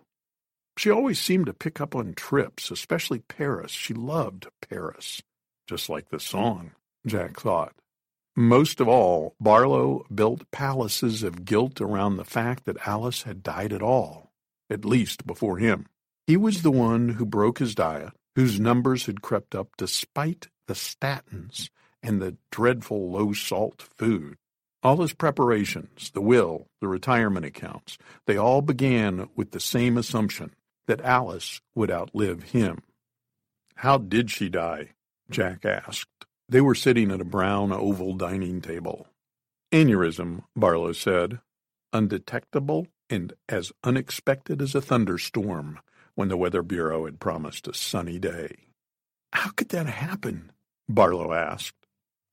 [0.77, 3.71] She always seemed to pick up on trips, especially Paris.
[3.71, 5.23] She loved Paris,
[5.67, 6.73] just like the song,
[7.07, 7.73] Jack thought.
[8.35, 13.73] Most of all, Barlow built palaces of guilt around the fact that Alice had died
[13.73, 14.31] at all,
[14.69, 15.87] at least before him.
[16.27, 20.75] He was the one who broke his diet, whose numbers had crept up despite the
[20.75, 21.69] statins
[22.03, 24.35] and the dreadful low-salt food.
[24.83, 30.53] All his preparations, the will, the retirement accounts, they all began with the same assumption
[30.87, 32.83] that Alice would outlive him.
[33.75, 34.89] How did she die?
[35.29, 36.25] Jack asked.
[36.49, 39.07] They were sitting at a brown oval dining table.
[39.71, 41.39] Aneurysm, Barlow said,
[41.93, 45.79] undetectable and as unexpected as a thunderstorm
[46.15, 48.67] when the Weather Bureau had promised a sunny day.
[49.31, 50.51] How could that happen?
[50.89, 51.82] Barlow asked.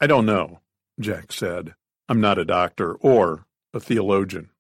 [0.01, 0.61] I don't know,
[0.99, 1.75] Jack said.
[2.09, 4.51] I'm not a doctor or a theologian.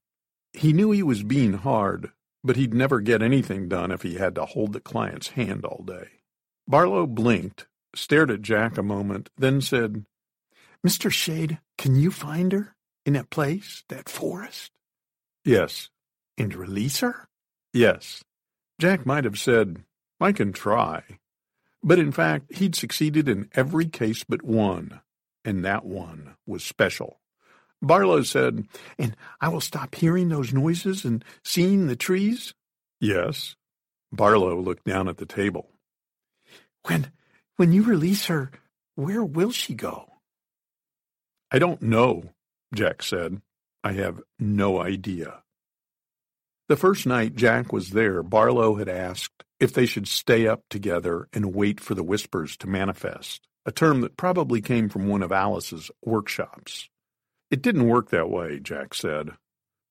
[0.52, 2.10] He knew he was being hard,
[2.44, 5.82] but he'd never get anything done if he had to hold the client's hand all
[5.84, 6.08] day.
[6.68, 10.04] Barlow blinked stared at Jack a moment, then said,
[10.86, 11.10] Mr.
[11.10, 14.70] Shade, can you find her in that place, that forest?
[15.44, 15.88] Yes.
[16.38, 17.28] And release her?
[17.72, 18.22] Yes.
[18.78, 19.84] Jack might have said,
[20.20, 21.02] I can try.
[21.82, 25.00] But in fact, he'd succeeded in every case but one,
[25.44, 27.20] and that one was special.
[27.82, 28.66] Barlow said,
[28.98, 32.54] And I will stop hearing those noises and seeing the trees?
[33.00, 33.56] Yes.
[34.12, 35.70] Barlow looked down at the table.
[36.86, 37.10] When
[37.56, 38.50] when you release her,
[38.94, 40.10] where will she go?
[41.50, 42.30] I don't know,
[42.74, 43.42] Jack said.
[43.84, 45.42] I have no idea.
[46.68, 51.28] The first night Jack was there, Barlow had asked if they should stay up together
[51.32, 55.32] and wait for the whispers to manifest, a term that probably came from one of
[55.32, 56.88] Alice's workshops.
[57.50, 59.30] It didn't work that way, Jack said.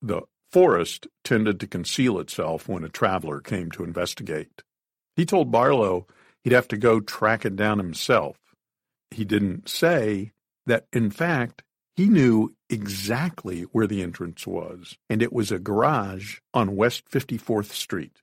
[0.02, 4.62] The forest tended to conceal itself when a traveler came to investigate.
[5.14, 6.06] He told Barlow
[6.42, 8.36] He'd have to go track it down himself.
[9.10, 10.32] He didn't say
[10.66, 11.62] that, in fact,
[11.96, 17.72] he knew exactly where the entrance was, and it was a garage on West 54th
[17.72, 18.22] Street.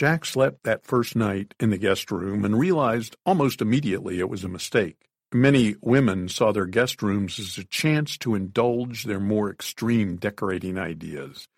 [0.00, 4.42] Jack slept that first night in the guest room and realized almost immediately it was
[4.42, 5.10] a mistake.
[5.30, 10.78] Many women saw their guest rooms as a chance to indulge their more extreme decorating
[10.78, 11.48] ideas.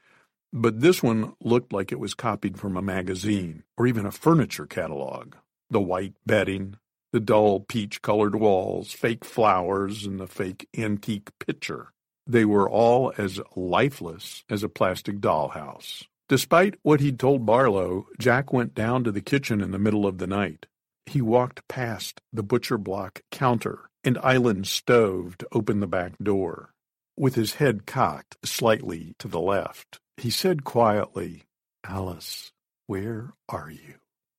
[0.52, 4.66] But this one looked like it was copied from a magazine or even a furniture
[4.66, 5.34] catalog
[5.70, 6.74] the white bedding,
[7.12, 11.92] the dull peach-colored walls, fake flowers, and the fake antique picture.
[12.26, 16.08] They were all as lifeless as a plastic dollhouse.
[16.32, 20.16] Despite what he'd told Barlow, Jack went down to the kitchen in the middle of
[20.16, 20.64] the night.
[21.04, 26.72] He walked past the butcher block counter and island stove to open the back door.
[27.18, 31.42] With his head cocked slightly to the left, he said quietly,
[31.84, 32.50] Alice,
[32.86, 33.96] where are you?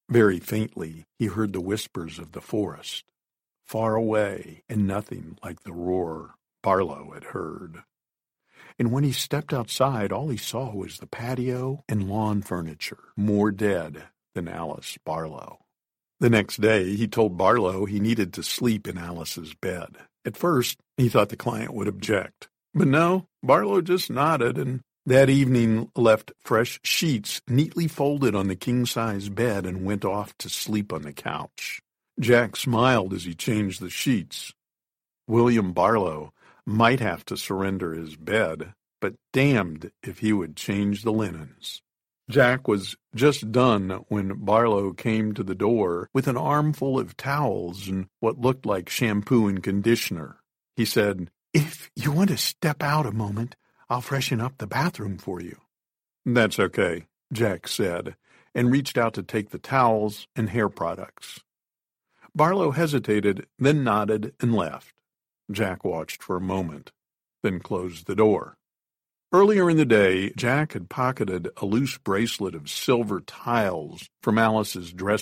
[0.10, 3.04] Very faintly he heard the whispers of the forest,
[3.68, 7.84] far away and nothing like the roar Barlow had heard.
[8.80, 13.52] And when he stepped outside, all he saw was the patio and lawn furniture, more
[13.52, 14.04] dead
[14.36, 15.60] than Alice Barlow.
[16.20, 19.98] The next day, he told Barlow he needed to sleep in Alice's bed.
[20.26, 22.48] At first, he thought the client would object.
[22.74, 28.56] But no, Barlow just nodded and that evening left fresh sheets neatly folded on the
[28.56, 31.82] king-size bed and went off to sleep on the couch.
[32.20, 34.54] Jack smiled as he changed the sheets.
[35.28, 36.33] William Barlow
[36.66, 41.82] might have to surrender his bed, but damned if he would change the linens.
[42.30, 47.88] Jack was just done when Barlow came to the door with an armful of towels
[47.90, 50.38] and what looked like shampoo and conditioner.
[50.76, 53.56] He said, If you want to step out a moment,
[53.90, 55.58] I'll freshen up the bathroom for you.
[56.26, 58.16] That's okay, Jack said,
[58.56, 61.42] and reached out to take the towels and hair products.
[62.34, 64.96] Barlow hesitated, then nodded and left.
[65.52, 66.92] Jack watched for a moment,
[67.44, 68.56] then closed the door.
[69.32, 74.94] Earlier in the day, Jack had pocketed a loose bracelet of silver tiles from Alice's
[74.94, 75.22] dress.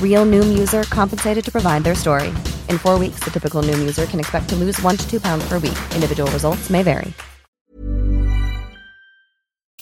[0.00, 2.28] Real Noom user compensated to provide their story.
[2.68, 5.48] In four weeks, the typical Noom user can expect to lose one to two pounds
[5.48, 5.78] per week.
[5.94, 7.14] Individual results may vary.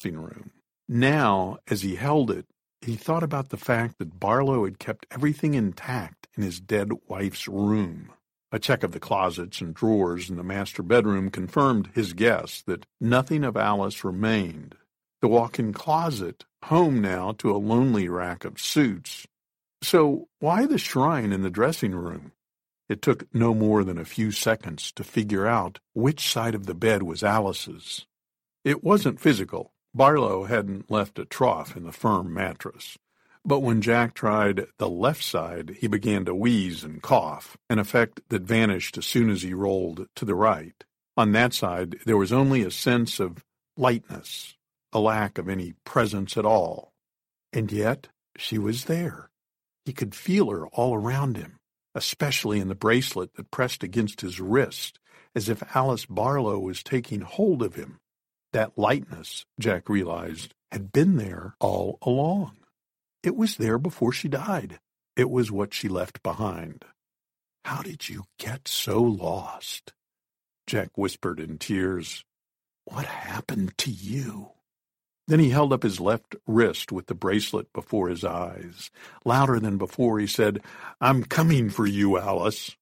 [0.05, 0.53] room.
[0.89, 2.47] Now, as he held it,
[2.81, 7.49] he thought about the fact that Barlow had kept everything intact in his dead wife's
[7.49, 8.13] room.
[8.53, 12.87] A check of the closets and drawers in the master bedroom confirmed his guess that
[13.01, 14.77] nothing of Alice remained.
[15.21, 19.27] The walk-in closet, home now to a lonely rack of suits.
[19.83, 22.33] So why the shrine in the dressing room?
[22.89, 26.75] It took no more than a few seconds to figure out which side of the
[26.75, 28.07] bed was Alice's.
[28.65, 29.73] It wasn't physical.
[29.95, 32.99] Barlow hadn't left a trough in the firm mattress.
[33.45, 38.21] But when Jack tried the left side, he began to wheeze and cough, an effect
[38.29, 40.85] that vanished as soon as he rolled to the right.
[41.17, 43.45] On that side, there was only a sense of
[43.77, 44.57] lightness,
[44.93, 46.93] a lack of any presence at all.
[47.53, 49.28] And yet, she was there.
[49.89, 51.57] He could feel her all around him,
[51.95, 54.99] especially in the bracelet that pressed against his wrist,
[55.35, 57.99] as if Alice Barlow was taking hold of him.
[58.53, 62.59] That lightness, Jack realized, had been there all along.
[63.23, 64.79] It was there before she died.
[65.17, 66.85] It was what she left behind.
[67.65, 69.95] How did you get so lost?
[70.67, 72.27] Jack whispered in tears.
[72.85, 74.51] What happened to you?
[75.29, 78.91] Then he held up his left wrist with the bracelet before his eyes.
[79.27, 80.63] Louder than before, he said,
[81.03, 82.77] I'm coming for you, Alice.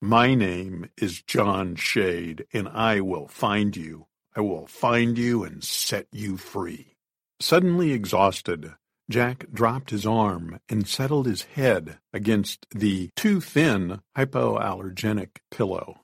[0.00, 4.06] My name is John Shade, and I will find you.
[4.36, 6.94] I will find you and set you free.
[7.40, 8.74] Suddenly exhausted,
[9.10, 16.02] Jack dropped his arm and settled his head against the too thin hypoallergenic pillow.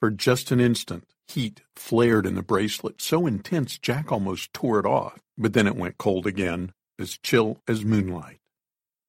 [0.00, 4.86] For just an instant, heat flared in the bracelet so intense Jack almost tore it
[4.86, 8.38] off, but then it went cold again, as chill as moonlight.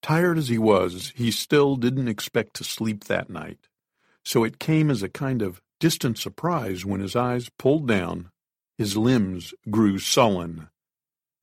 [0.01, 3.68] Tired as he was, he still didn't expect to sleep that night,
[4.24, 8.30] so it came as a kind of distant surprise when his eyes pulled down,
[8.78, 10.70] his limbs grew sullen,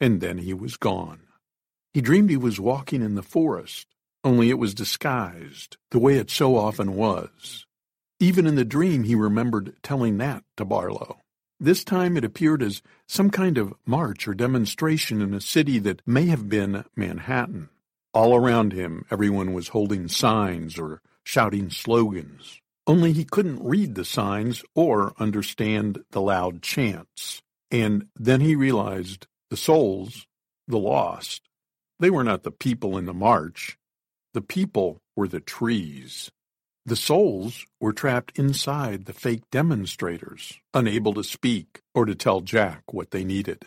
[0.00, 1.20] and then he was gone.
[1.92, 3.86] He dreamed he was walking in the forest,
[4.22, 7.66] only it was disguised, the way it so often was.
[8.20, 11.18] Even in the dream, he remembered telling that to Barlow.
[11.60, 16.02] This time it appeared as some kind of march or demonstration in a city that
[16.06, 17.68] may have been Manhattan.
[18.12, 22.60] All around him, everyone was holding signs or shouting slogans.
[22.86, 27.42] Only he couldn't read the signs or understand the loud chants.
[27.70, 30.26] And then he realized the souls,
[30.68, 31.48] the lost,
[32.00, 33.78] they were not the people in the march.
[34.32, 36.30] The people were the trees.
[36.86, 42.92] The souls were trapped inside the fake demonstrators, unable to speak or to tell Jack
[42.92, 43.64] what they needed.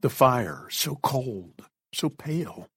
[0.00, 2.68] The fire, so cold, so pale,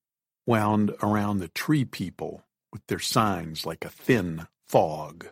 [0.45, 5.29] wound around the tree people with their signs like a thin fog.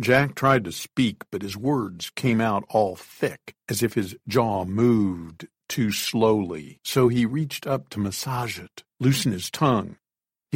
[0.00, 4.64] Jack tried to speak, but his words came out all thick, as if his jaw
[4.64, 9.96] moved too slowly, so he reached up to massage it, loosen his tongue.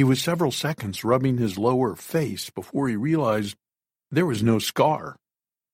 [0.01, 3.55] He was several seconds rubbing his lower face before he realized
[4.09, 5.15] there was no scar.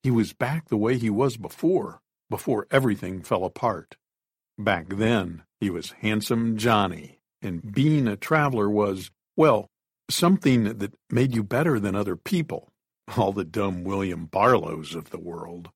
[0.03, 3.95] He was back the way he was before, before everything fell apart.
[4.57, 9.69] Back then, he was Handsome Johnny, and being a traveler was, well,
[10.09, 12.67] something that made you better than other people,
[13.15, 15.69] all the dumb William Barlows of the world.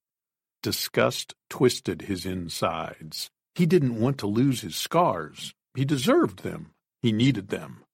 [0.62, 3.30] Disgust twisted his insides.
[3.56, 5.54] He didn't want to lose his scars.
[5.74, 6.72] He deserved them.
[7.02, 7.86] He needed them.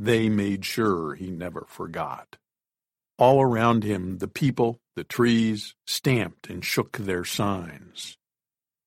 [0.00, 2.36] They made sure he never forgot.
[3.18, 8.16] All around him, the people, the trees, stamped and shook their signs.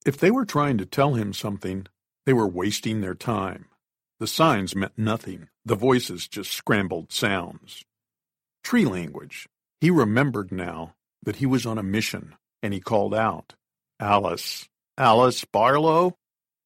[0.06, 1.86] If they were trying to tell him something,
[2.26, 3.66] they were wasting their time.
[4.20, 5.50] The signs meant nothing.
[5.66, 7.84] The voices just scrambled sounds.
[8.64, 9.50] Tree language.
[9.82, 13.56] He remembered now that he was on a mission, and he called out,
[14.00, 16.16] Alice, Alice Barlow?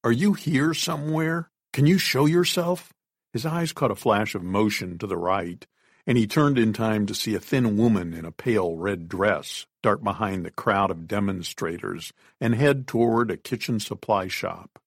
[0.03, 1.49] Are you here somewhere?
[1.73, 2.93] Can you show yourself?
[3.35, 5.67] His eyes caught a flash of motion to the right,
[6.07, 9.65] and he turned in time to see a thin woman in a pale red dress
[9.83, 14.79] dart behind the crowd of demonstrators and head toward a kitchen supply shop.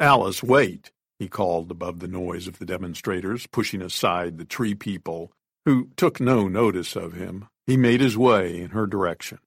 [0.00, 0.90] Alice, wait!
[1.20, 5.30] he called above the noise of the demonstrators, pushing aside the tree people,
[5.64, 7.46] who took no notice of him.
[7.68, 9.38] He made his way in her direction.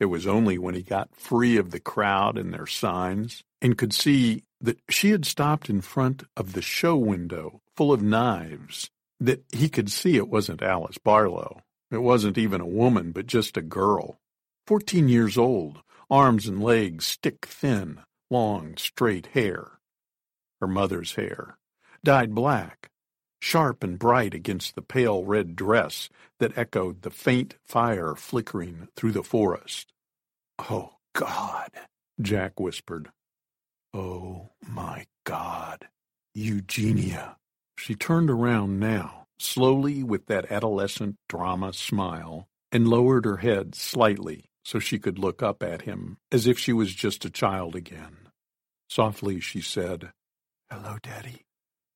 [0.00, 3.92] It was only when he got free of the crowd and their signs and could
[3.92, 9.42] see that she had stopped in front of the show window full of knives that
[9.50, 11.62] he could see it wasn't Alice Barlow.
[11.90, 14.18] It wasn't even a woman, but just a girl.
[14.66, 15.78] Fourteen years old,
[16.10, 18.00] arms and legs stick thin,
[18.30, 19.80] long, straight hair
[20.60, 21.56] her mother's hair,
[22.04, 22.90] dyed black,
[23.40, 29.12] sharp and bright against the pale red dress that echoed the faint fire flickering through
[29.12, 29.92] the forest.
[30.58, 31.70] Oh, God,
[32.20, 33.10] Jack whispered.
[33.94, 35.88] Oh, my God.
[36.34, 37.38] Eugenia.
[37.80, 44.50] She turned around now, slowly with that adolescent drama smile, and lowered her head slightly
[44.66, 48.28] so she could look up at him as if she was just a child again.
[48.90, 50.12] Softly she said,
[50.70, 51.46] Hello, Daddy.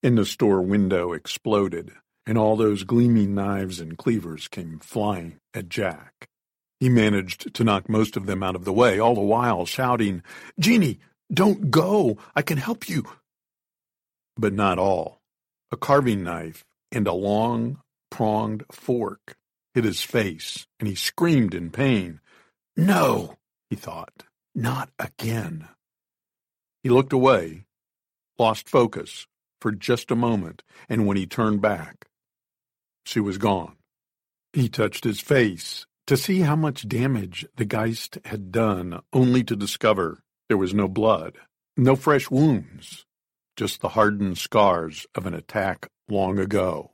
[0.02, 1.92] And the store window exploded,
[2.24, 6.28] and all those gleaming knives and cleavers came flying at Jack.
[6.80, 10.22] He managed to knock most of them out of the way, all the while shouting,
[10.58, 12.16] Jeannie, don't go!
[12.34, 13.04] I can help you!
[14.38, 15.20] But not all.
[15.74, 19.36] A carving knife and a long, pronged fork
[19.74, 22.20] hit his face, and he screamed in pain.
[22.76, 23.38] No,
[23.70, 24.22] he thought,
[24.54, 25.66] not again.
[26.84, 27.64] He looked away
[28.38, 29.26] lost focus
[29.60, 32.06] for just a moment, and when he turned back,
[33.04, 33.74] she was gone.
[34.52, 39.56] He touched his face to see how much damage the Geist had done, only to
[39.56, 41.36] discover there was no blood,
[41.76, 43.03] no fresh wounds,
[43.56, 46.92] just the hardened scars of an attack long ago.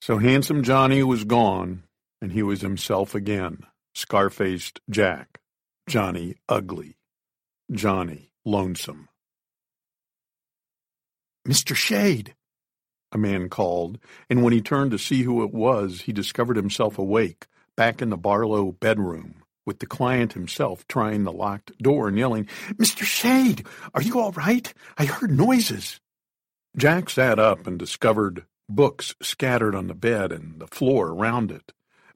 [0.00, 1.84] So handsome Johnny was gone,
[2.20, 3.60] and he was himself again,
[3.94, 5.40] scar-faced Jack,
[5.88, 6.96] Johnny ugly,
[7.72, 9.08] Johnny lonesome.
[11.46, 11.74] Mr.
[11.74, 12.34] Shade!
[13.12, 16.98] A man called, and when he turned to see who it was, he discovered himself
[16.98, 22.18] awake, back in the Barlow bedroom, with the client himself trying the locked door and
[22.18, 23.02] yelling, Mr.
[23.02, 24.72] Shade, are you all right?
[24.96, 26.00] I heard noises.
[26.76, 31.72] Jack sat up and discovered books scattered on the bed and the floor around it,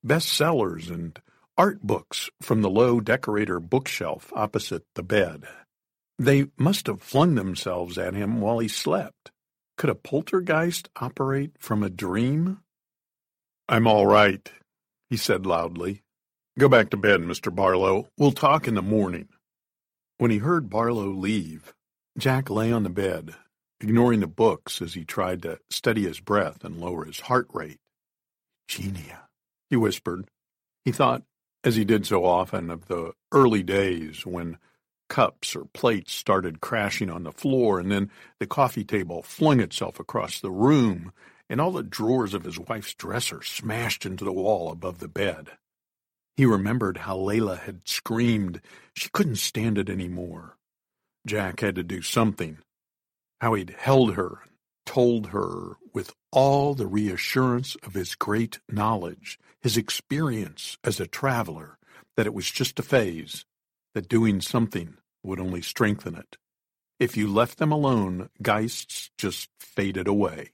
[0.06, 1.20] bestsellers and
[1.58, 5.44] art books from the low decorator bookshelf opposite the bed.
[6.18, 9.30] They must have flung themselves at him while he slept.
[9.78, 12.58] Could a poltergeist operate from a dream?
[13.68, 14.50] I'm all right,
[15.08, 16.02] he said loudly.
[16.58, 17.54] Go back to bed, Mr.
[17.54, 18.08] Barlow.
[18.18, 19.28] We'll talk in the morning.
[20.18, 21.72] When he heard Barlow leave,
[22.18, 23.36] Jack lay on the bed,
[23.80, 27.78] ignoring the books as he tried to steady his breath and lower his heart rate.
[28.66, 29.28] Genia,
[29.70, 30.26] he whispered.
[30.84, 31.22] He thought,
[31.62, 34.58] as he did so often, of the early days when
[35.08, 40.00] cups or plates started crashing on the floor, and then the coffee table flung itself
[40.00, 41.12] across the room,
[41.48, 45.50] and all the drawers of his wife's dresser smashed into the wall above the bed.
[46.40, 48.62] He remembered how Layla had screamed
[48.96, 50.56] she couldn't stand it any more.
[51.26, 52.56] Jack had to do something.
[53.42, 54.38] How he'd held her
[54.86, 61.76] told her with all the reassurance of his great knowledge, his experience as a traveler,
[62.16, 63.44] that it was just a phase,
[63.92, 66.38] that doing something would only strengthen it.
[66.98, 70.52] If you left them alone, Geists just faded away.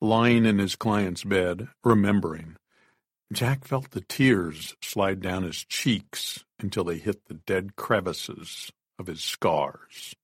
[0.00, 2.56] Lying in his client's bed, remembering,
[3.32, 9.06] Jack felt the tears slide down his cheeks until they hit the dead crevices of
[9.06, 10.14] his scars.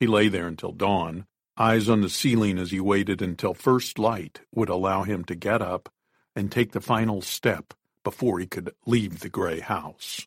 [0.00, 4.40] He lay there until dawn, eyes on the ceiling as he waited until first light
[4.52, 5.88] would allow him to get up
[6.34, 10.26] and take the final step before he could leave the gray house.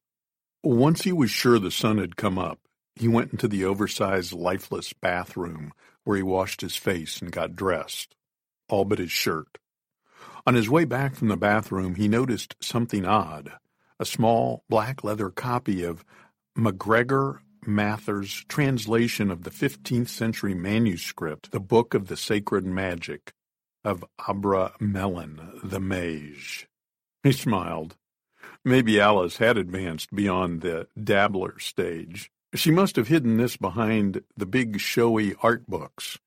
[0.64, 2.60] Once he was sure the sun had come up,
[2.96, 5.74] he went into the oversized, lifeless bathroom
[6.04, 8.16] where he washed his face and got dressed,
[8.70, 9.58] all but his shirt.
[10.46, 13.54] On his way back from the bathroom, he noticed something odd
[14.00, 16.04] a small black leather copy of
[16.56, 23.34] MacGregor Mathers' translation of the 15th century manuscript, The Book of the Sacred Magic
[23.86, 26.68] of Abramelin the Mage.
[27.24, 27.96] He smiled.
[28.66, 32.32] Maybe Alice had advanced beyond the dabbler stage.
[32.54, 36.18] She must have hidden this behind the big showy art books,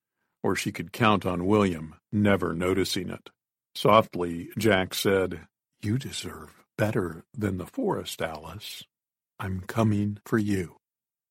[0.43, 3.31] or she could count on William never noticing it.
[3.77, 5.49] Softly, Jack said,
[5.83, 8.85] You deserve better than the forest, Alice.
[9.39, 10.77] I'm coming for you.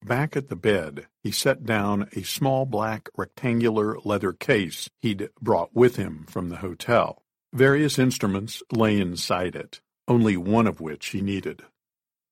[0.06, 5.76] Back at the bed, he set down a small black rectangular leather case he'd brought
[5.76, 7.24] with him from the hotel.
[7.52, 11.64] Various instruments lay inside it, only one of which he needed.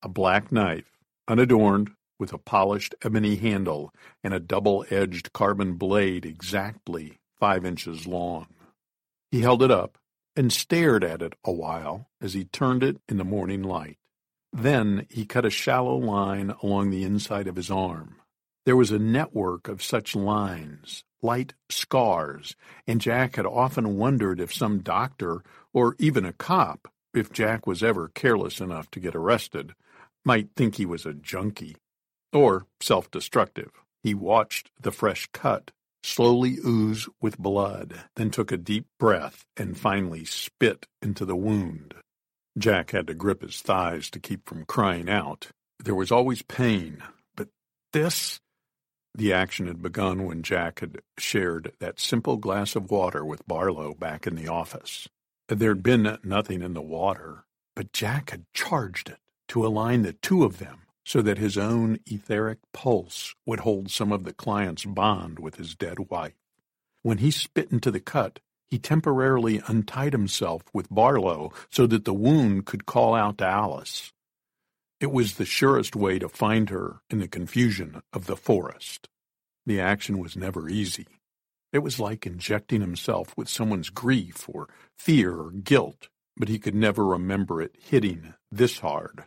[0.00, 0.96] A black knife,
[1.26, 1.90] unadorned,
[2.20, 3.92] with a polished ebony handle
[4.22, 8.46] and a double-edged carbon blade exactly five inches long.
[9.32, 9.98] He held it up
[10.36, 13.98] and stared at it a while as he turned it in the morning light.
[14.52, 18.16] Then he cut a shallow line along the inside of his arm.
[18.66, 22.56] There was a network of such lines, light scars,
[22.86, 27.82] and Jack had often wondered if some doctor, or even a cop, if Jack was
[27.82, 29.74] ever careless enough to get arrested,
[30.24, 31.76] might think he was a junkie.
[32.32, 33.70] Or self-destructive.
[34.02, 35.70] He watched the fresh cut
[36.04, 41.94] slowly ooze with blood, then took a deep breath and finally spit into the wound.
[42.58, 45.48] Jack had to grip his thighs to keep from crying out.
[45.82, 47.02] There was always pain,
[47.34, 47.48] but
[47.92, 48.38] this...
[49.16, 53.94] The action had begun when Jack had shared that simple glass of water with Barlow
[53.94, 55.08] back in the office.
[55.46, 57.44] There'd been nothing in the water,
[57.76, 61.98] but Jack had charged it to align the two of them so that his own
[62.06, 66.34] etheric pulse would hold some of the client's bond with his dead wife.
[67.02, 72.14] When he spit into the cut, he temporarily untied himself with Barlow so that the
[72.14, 74.12] wound could call out to Alice.
[75.00, 79.08] It was the surest way to find her in the confusion of the forest.
[79.66, 81.06] The action was never easy.
[81.72, 86.74] It was like injecting himself with someone's grief or fear or guilt, but he could
[86.74, 89.24] never remember it hitting this hard.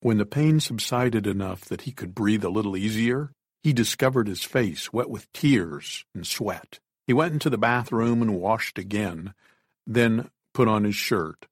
[0.00, 3.32] When the pain subsided enough that he could breathe a little easier,
[3.62, 6.80] he discovered his face wet with tears and sweat.
[7.06, 9.34] He went into the bathroom and washed again,
[9.86, 11.46] then put on his shirt,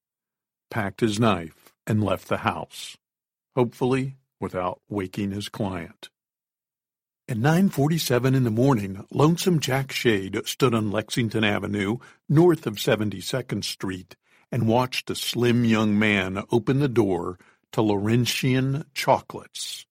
[0.71, 2.97] packed his knife, and left the house,
[3.55, 6.09] hopefully without waking his client.
[7.29, 13.65] At 9.47 in the morning, Lonesome Jack Shade stood on Lexington Avenue, north of 72nd
[13.65, 14.17] Street,
[14.51, 17.39] and watched a slim young man open the door
[17.73, 19.87] to Laurenjean chocolates.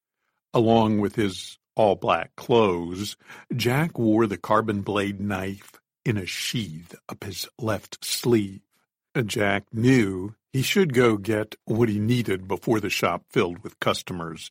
[0.53, 3.17] Along with his all black clothes,
[3.55, 5.73] Jack wore the carbon blade knife
[6.05, 8.61] in a sheath up his left sleeve.
[9.25, 14.49] Jack knew he should go get what he needed before the shop filled with customers,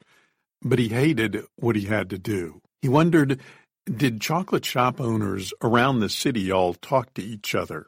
[0.62, 2.60] but he hated what he had to do.
[2.82, 3.40] He wondered,
[3.84, 7.86] did chocolate shop owners around the city all talk to each other?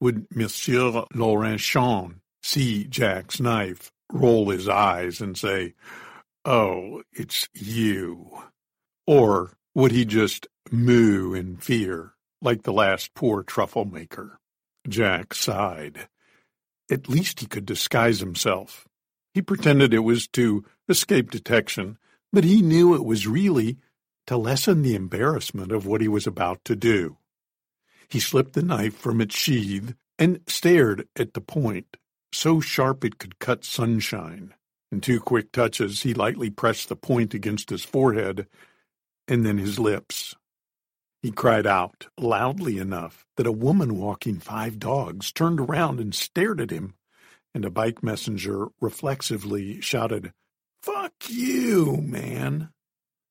[0.00, 5.74] Would Monsieur Laurenjean see Jack's knife, roll his eyes, and say,
[6.44, 8.30] Oh, it's you?
[9.06, 14.38] Or would he just moo in fear, like the last poor truffle maker?
[14.88, 16.08] Jack sighed.
[16.90, 18.86] At least he could disguise himself.
[19.34, 21.98] He pretended it was to escape detection,
[22.32, 23.78] but he knew it was really
[24.26, 27.18] to lessen the embarrassment of what he was about to do.
[28.08, 31.96] He slipped the knife from its sheath and stared at the point,
[32.32, 34.54] so sharp it could cut sunshine.
[34.90, 38.46] In two quick touches, he lightly pressed the point against his forehead
[39.26, 40.34] and then his lips.
[41.22, 46.60] He cried out loudly enough that a woman walking five dogs turned around and stared
[46.60, 46.94] at him,
[47.54, 50.32] and a bike messenger reflexively shouted,
[50.82, 52.70] Fuck you, man.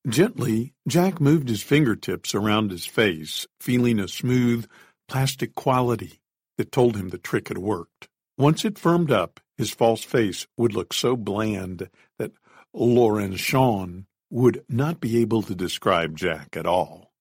[0.08, 4.68] Gently, Jack moved his fingertips around his face, feeling a smooth,
[5.08, 6.20] plastic quality
[6.58, 8.10] that told him the trick had worked.
[8.38, 12.32] Once it firmed up, his false face would look so bland that
[12.76, 17.12] Laurenjean would not be able to describe Jack at all.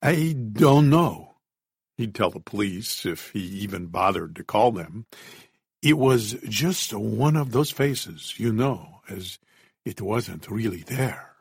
[0.00, 1.34] I don't know,
[1.96, 5.06] he'd tell the police if he even bothered to call them.
[5.82, 9.38] It was just one of those faces, you know, as
[9.84, 11.36] it wasn't really there.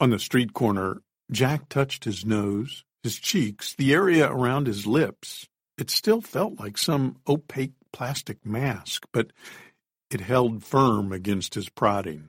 [0.00, 5.46] On the street corner, Jack touched his nose, his cheeks, the area around his lips.
[5.80, 9.32] It still felt like some opaque plastic mask, but
[10.10, 12.28] it held firm against his prodding.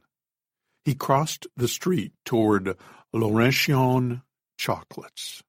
[0.86, 2.78] He crossed the street toward
[3.14, 4.22] Laurenjean
[4.58, 5.44] Chocolates.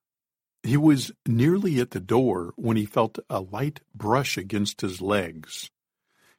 [0.65, 5.71] He was nearly at the door when he felt a light brush against his legs.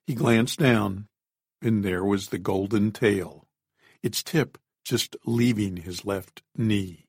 [0.05, 1.07] He glanced down,
[1.61, 3.47] and there was the golden tail,
[4.01, 7.02] its tip just leaving his left knee.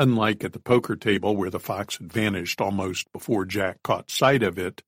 [0.00, 4.42] Unlike at the poker table where the fox had vanished almost before Jack caught sight
[4.42, 4.82] of it,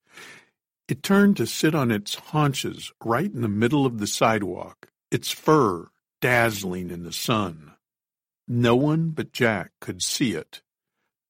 [0.88, 5.30] it turned to sit on its haunches right in the middle of the sidewalk, its
[5.30, 5.90] fur
[6.22, 7.72] dazzling in the sun.
[8.48, 10.62] No one but Jack could see it.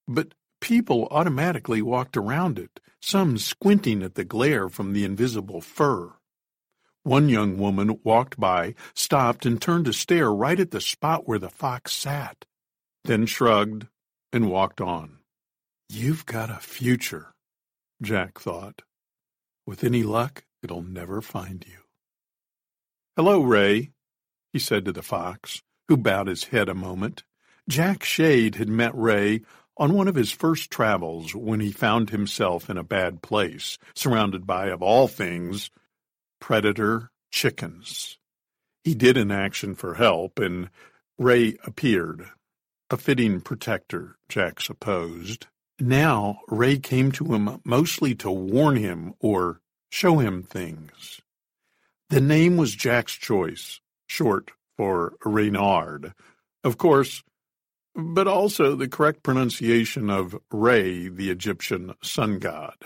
[0.06, 6.12] But people automatically walked around it, some squinting at the glare from the invisible fur.
[7.02, 11.40] One young woman walked by, stopped, and turned to stare right at the spot where
[11.40, 12.44] the fox sat,
[13.04, 13.86] then shrugged
[14.32, 15.18] and walked on.
[15.88, 17.34] You've got a future,
[18.00, 18.82] Jack thought.
[19.66, 21.78] With any luck, it'll never find you.
[23.16, 23.90] Hello, Ray,
[24.52, 27.24] he said to the fox, who bowed his head a moment.
[27.68, 29.42] Jack Shade had met Ray
[29.76, 34.46] on one of his first travels when he found himself in a bad place, surrounded
[34.46, 35.70] by, of all things,
[36.40, 38.18] predator chickens.
[38.84, 40.70] He did an action for help, and
[41.18, 42.30] Ray appeared.
[42.92, 45.46] A fitting protector, Jack supposed.
[45.80, 51.22] Now Ray came to him mostly to warn him or show him things.
[52.10, 56.12] The name was Jack's choice, short for Reynard,
[56.62, 57.22] of course,
[57.94, 62.76] but also the correct pronunciation of Re, the Egyptian sun god.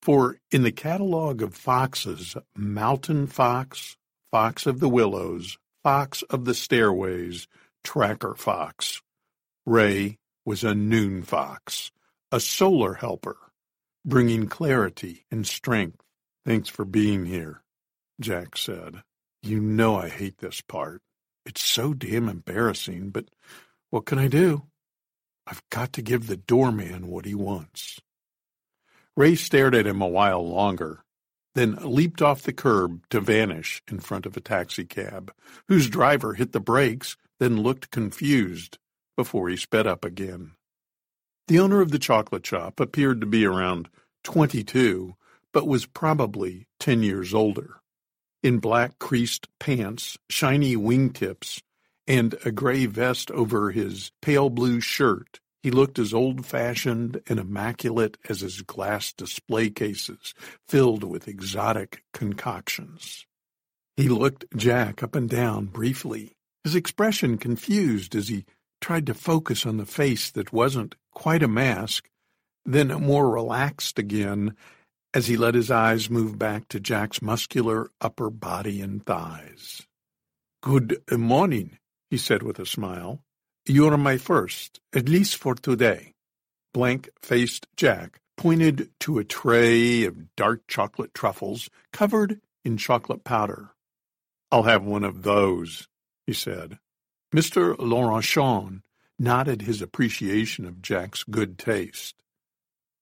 [0.00, 3.96] For in the catalogue of foxes, mountain fox,
[4.30, 7.48] fox of the willows, fox of the stairways,
[7.82, 9.02] tracker fox,
[9.66, 11.90] Ray was a noon fox,
[12.30, 13.36] a solar helper,
[14.04, 16.00] bringing clarity and strength.
[16.44, 17.64] Thanks for being here,
[18.20, 19.02] Jack said.
[19.42, 21.02] You know I hate this part.
[21.44, 23.28] It's so damn embarrassing, but
[23.90, 24.62] what can I do?
[25.48, 28.00] I've got to give the doorman what he wants.
[29.16, 31.02] Ray stared at him a while longer,
[31.56, 35.32] then leaped off the curb to vanish in front of a taxicab,
[35.66, 38.78] whose driver hit the brakes, then looked confused
[39.16, 40.52] before he sped up again.
[41.48, 43.88] The owner of the chocolate shop appeared to be around
[44.24, 45.14] twenty-two,
[45.52, 47.80] but was probably ten years older.
[48.42, 51.62] In black creased pants, shiny wingtips,
[52.06, 58.18] and a gray vest over his pale blue shirt, he looked as old-fashioned and immaculate
[58.28, 60.34] as his glass display cases,
[60.68, 63.26] filled with exotic concoctions.
[63.96, 68.44] He looked Jack up and down briefly, his expression confused as he
[68.80, 72.08] tried to focus on the face that wasn't quite a mask,
[72.64, 74.54] then more relaxed again
[75.14, 79.82] as he let his eyes move back to Jack's muscular upper body and thighs.
[80.62, 81.78] Good morning,
[82.10, 83.20] he said with a smile.
[83.66, 86.12] You're my first, at least for today.
[86.74, 93.70] Blank-faced Jack pointed to a tray of dark chocolate truffles covered in chocolate powder.
[94.52, 95.88] I'll have one of those,
[96.26, 96.78] he said.
[97.34, 97.76] Mr.
[97.76, 98.82] Laurenjean
[99.18, 102.14] nodded his appreciation of Jack's good taste.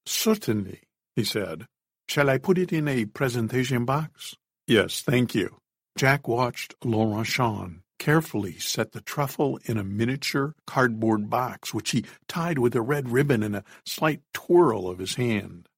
[0.07, 0.81] Certainly,
[1.17, 1.67] he said.
[2.09, 4.37] Shall I put it in a presentation box?
[4.67, 5.57] Yes, thank you.
[5.97, 12.59] Jack watched Laurenjean carefully set the truffle in a miniature cardboard box, which he tied
[12.59, 15.69] with a red ribbon and a slight twirl of his hand.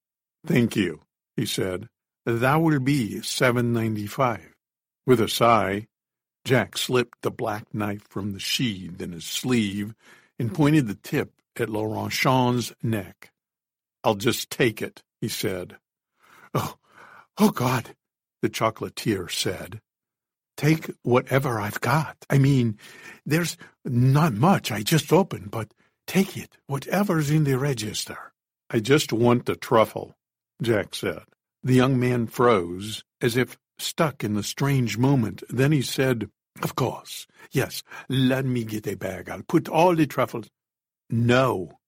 [0.45, 1.01] Thank you,
[1.35, 1.87] he said.
[2.25, 4.53] That will be seven ninety-five.
[5.05, 5.87] With a sigh,
[6.47, 9.93] Jack slipped the black knife from the sheath in his sleeve
[10.39, 10.55] and mm-hmm.
[10.55, 13.31] pointed the tip at Laurenjean's neck.
[14.01, 15.75] I'll just take it, he said.
[16.53, 16.75] Oh,
[17.37, 17.95] oh God,
[18.41, 19.81] the chocolatier said.
[20.55, 22.15] Take whatever I've got.
[22.29, 22.79] I mean,
[23.25, 25.73] there's not much I just opened, but
[26.07, 28.31] take it, whatever's in the register.
[28.69, 30.15] I just want the truffle,
[30.61, 31.23] Jack said.
[31.61, 35.43] The young man froze, as if stuck in the strange moment.
[35.49, 36.29] Then he said,
[36.61, 37.27] Of course.
[37.51, 39.29] Yes, let me get a bag.
[39.29, 40.47] I'll put all the truffles.
[41.09, 41.79] No,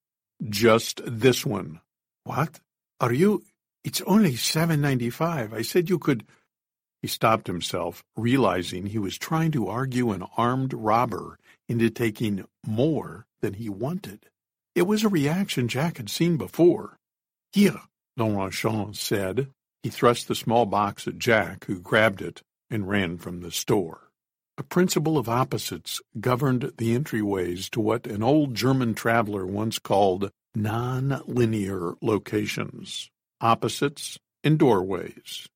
[0.47, 1.81] just this one.
[2.23, 2.59] What?
[2.99, 3.43] Are you?
[3.83, 5.53] It's only seven ninety-five.
[5.53, 6.25] I said you could.
[7.01, 13.25] He stopped himself, realizing he was trying to argue an armed robber into taking more
[13.41, 14.25] than he wanted.
[14.75, 16.97] It was a reaction Jack had seen before.
[17.53, 17.79] Here,
[18.17, 19.47] Laurenjean said.
[19.81, 24.08] He thrust the small box at Jack, who grabbed it and ran from the store.
[24.59, 30.31] A principle of opposites governed the entryways to what an old German traveler once called
[30.53, 35.47] non-linear locations, opposites and doorways.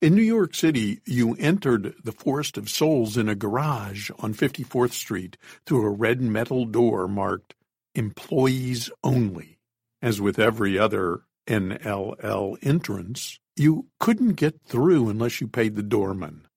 [0.00, 4.90] In New York City, you entered the Forest of Souls in a garage on 54th
[4.90, 7.54] Street through a red metal door marked
[7.94, 9.60] Employees Only.
[10.02, 16.48] As with every other NLL entrance, you couldn't get through unless you paid the doorman.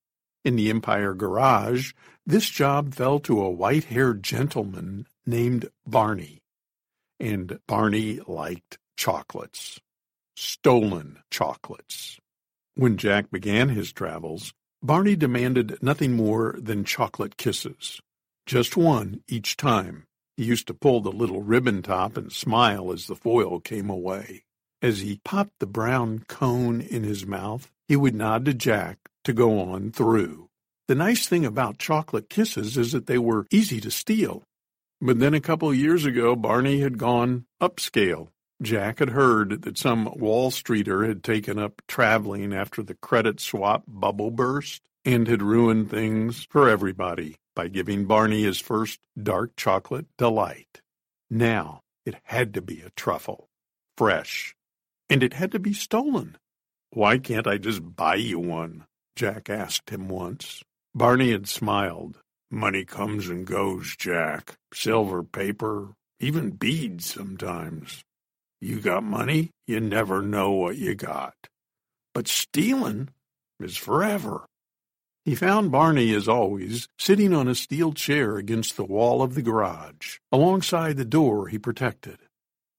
[0.46, 1.93] In the Empire Garage,
[2.24, 6.43] this job fell to a white-haired gentleman named Barney.
[7.20, 9.80] And Barney liked chocolates.
[10.36, 12.20] Stolen chocolates.
[12.76, 18.00] When Jack began his travels, Barney demanded nothing more than chocolate kisses.
[18.46, 20.06] Just one each time.
[20.38, 24.43] He used to pull the little ribbon top and smile as the foil came away.
[24.80, 29.34] As he popped the brown cone in his mouth, he would nod to Jack to
[29.34, 30.49] go on through.
[30.88, 34.43] The nice thing about chocolate kisses is that they were easy to steal.
[35.01, 38.30] But then a couple of years ago, Barney had gone upscale.
[38.61, 43.84] Jack had heard that some Wall Streeter had taken up traveling after the credit swap
[43.88, 50.05] bubble burst and had ruined things for everybody by giving Barney his first dark chocolate
[50.17, 50.82] delight.
[51.30, 53.49] Now it had to be a truffle,
[53.97, 54.55] fresh,
[55.09, 56.38] and it had to be stolen.
[56.91, 58.86] Why can't I just buy you one?
[59.16, 60.63] Jack asked him once.
[60.93, 62.20] Barney had smiled.
[62.51, 64.55] Money comes and goes, Jack.
[64.74, 68.03] Silver, paper, even beads sometimes.
[68.61, 71.36] You got money, you never know what you got.
[72.13, 73.09] But stealing
[73.59, 74.45] is forever.
[75.24, 79.41] He found Barney, as always, sitting on a steel chair against the wall of the
[79.41, 82.20] garage, alongside the door he protected.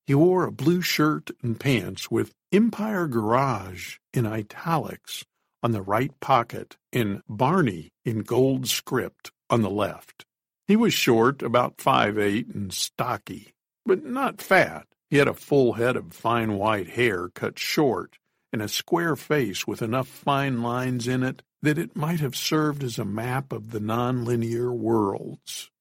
[0.06, 5.24] He wore a blue shirt and pants with Empire Garage in italics
[5.66, 10.24] on the right pocket and Barney in gold script on the left.
[10.68, 13.52] He was short, about five eight, and stocky,
[13.84, 14.86] but not fat.
[15.10, 18.16] He had a full head of fine white hair cut short,
[18.52, 22.84] and a square face with enough fine lines in it that it might have served
[22.84, 25.72] as a map of the nonlinear worlds.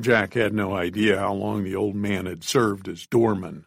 [0.00, 3.66] Jack had no idea how long the old man had served as doorman.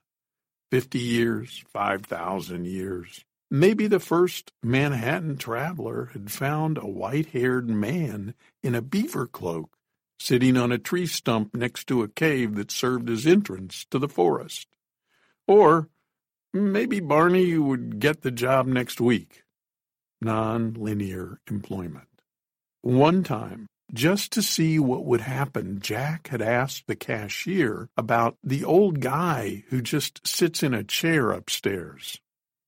[0.71, 3.23] Fifty years, five thousand years.
[3.51, 9.71] Maybe the first Manhattan traveler had found a white-haired man in a beaver cloak
[10.19, 14.09] sitting on a tree stump next to a cave that served as entrance to the
[14.09, 14.67] forest.
[15.47, 15.89] Or
[16.53, 19.43] maybe Barney would get the job next week.
[20.21, 22.07] Non-linear employment.
[22.81, 28.63] One time, just to see what would happen, Jack had asked the cashier about the
[28.63, 32.19] old guy who just sits in a chair upstairs.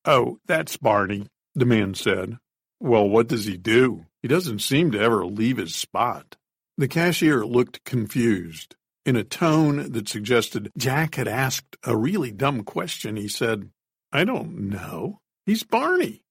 [0.06, 2.38] Oh, that's Barney, the man said.
[2.80, 4.06] Well, what does he do?
[4.22, 6.38] He doesn't seem to ever leave his spot.
[6.78, 8.76] The cashier looked confused.
[9.06, 13.70] In a tone that suggested Jack had asked a really dumb question, he said,
[14.12, 15.20] I don't know.
[15.46, 16.22] He's Barney.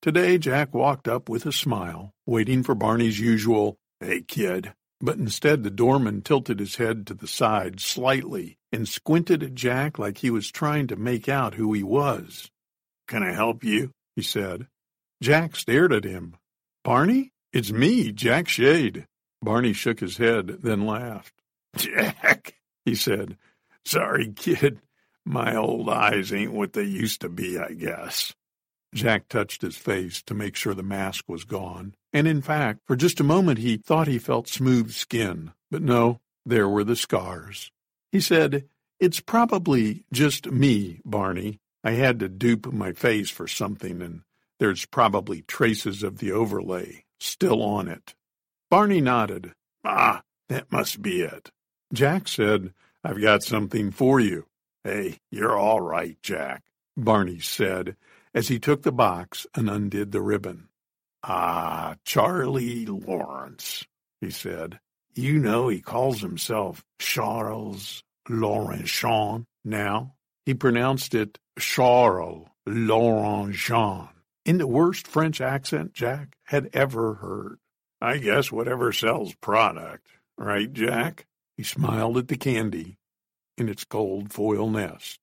[0.00, 4.72] Today, Jack walked up with a smile, waiting for Barney's usual, Hey, kid.
[5.00, 9.98] But instead, the doorman tilted his head to the side slightly and squinted at Jack
[9.98, 12.50] like he was trying to make out who he was.
[13.06, 13.92] Can I help you?
[14.16, 14.66] he said.
[15.22, 16.36] Jack stared at him.
[16.84, 17.32] Barney?
[17.52, 19.06] It's me, Jack Shade.
[19.42, 21.34] Barney shook his head, then laughed.
[21.76, 23.36] Jack, he said,
[23.84, 24.80] sorry, kid.
[25.24, 28.34] My old eyes ain't what they used to be, I guess.
[28.94, 32.96] Jack touched his face to make sure the mask was gone, and in fact, for
[32.96, 37.70] just a moment he thought he felt smooth skin, but no, there were the scars.
[38.10, 38.68] He said,
[39.00, 41.60] It's probably just me, Barney.
[41.84, 44.22] I had to dupe my face for something, and
[44.58, 48.14] there's probably traces of the overlay still on it.
[48.70, 49.52] Barney nodded.
[49.84, 51.50] Ah, that must be it.
[51.92, 52.72] Jack said,
[53.04, 54.46] I've got something for you.
[54.84, 56.62] Hey, you're all right, Jack,
[56.96, 57.96] Barney said
[58.34, 60.68] as he took the box and undid the ribbon.
[61.22, 63.84] Ah, Charlie Lawrence,
[64.20, 64.80] he said.
[65.14, 70.14] You know he calls himself Charles Laurenjean now.
[70.44, 74.08] He pronounced it Charles Laurent Jean
[74.44, 77.58] in the worst French accent Jack had ever heard.
[78.00, 81.26] I guess whatever sells product, right, Jack?
[81.56, 82.98] He smiled at the candy
[83.56, 85.20] in its gold foil nest.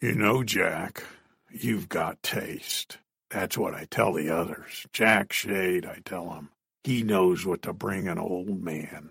[0.00, 1.02] You know, Jack,
[1.50, 2.98] you've got taste.
[3.30, 4.86] That's what I tell the others.
[4.92, 6.50] Jack Shade, I tell him.
[6.84, 9.10] He knows what to bring an old man.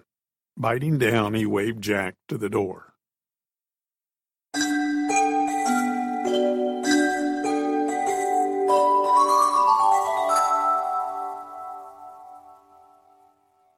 [0.56, 2.93] Biting down, he waved Jack to the door.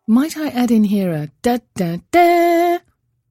[0.07, 2.77] Might I add in here a da da da?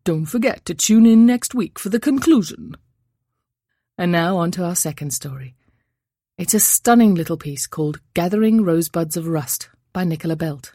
[0.02, 2.74] Don't forget to tune in next week for the conclusion.
[3.96, 5.54] And now on to our second story.
[6.36, 10.72] It's a stunning little piece called Gathering Rosebuds of Rust by Nicola Belte.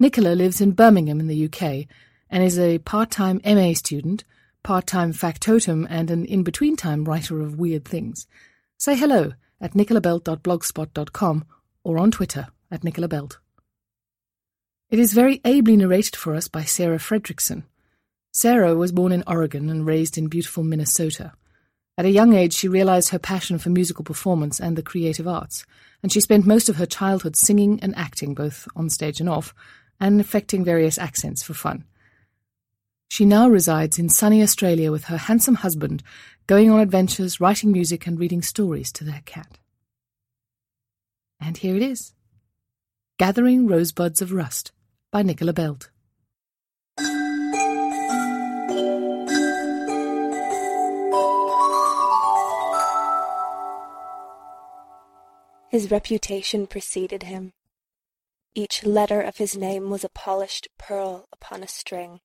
[0.00, 1.86] Nicola lives in Birmingham in the UK
[2.28, 4.24] and is a part time MA student,
[4.64, 8.26] part time factotum, and an in between time writer of weird things.
[8.76, 11.44] Say hello at nicolabelte.blogspot.com
[11.84, 13.36] or on Twitter at nicolabelte.
[14.90, 17.62] It is very ably narrated for us by Sarah Fredrickson.
[18.32, 21.32] Sarah was born in Oregon and raised in beautiful Minnesota.
[21.96, 25.64] At a young age, she realized her passion for musical performance and the creative arts,
[26.02, 29.54] and she spent most of her childhood singing and acting, both on stage and off,
[30.00, 31.84] and affecting various accents for fun.
[33.10, 36.02] She now resides in sunny Australia with her handsome husband,
[36.48, 39.56] going on adventures, writing music, and reading stories to their cat.
[41.40, 42.12] And here it is
[43.18, 44.72] Gathering Rosebuds of Rust
[45.12, 45.88] by Nicola Belte.
[55.70, 57.52] His reputation preceded him.
[58.54, 62.20] Each letter of his name was a polished pearl upon a string,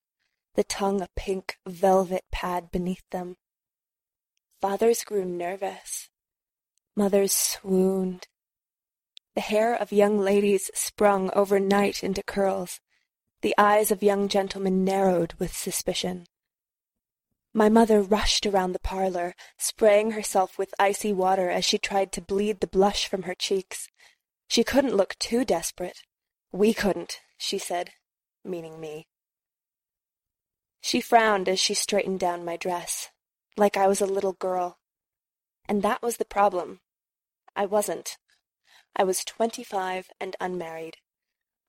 [0.55, 3.35] the tongue a pink velvet pad beneath them.
[4.61, 6.09] Fathers grew nervous.
[6.95, 8.27] Mothers swooned.
[9.35, 12.79] The hair of young ladies sprung overnight into curls.
[13.41, 16.27] The eyes of young gentlemen narrowed with suspicion.
[17.53, 22.21] My mother rushed around the parlor, spraying herself with icy water as she tried to
[22.21, 23.89] bleed the blush from her cheeks.
[24.47, 25.99] She couldn't look too desperate.
[26.53, 27.91] We couldn't, she said,
[28.43, 29.07] meaning me.
[30.81, 33.09] She frowned as she straightened down my dress,
[33.57, 34.77] like I was a little girl.
[35.67, 36.79] And that was the problem.
[37.55, 38.17] I wasn't.
[38.95, 40.97] I was twenty-five and unmarried.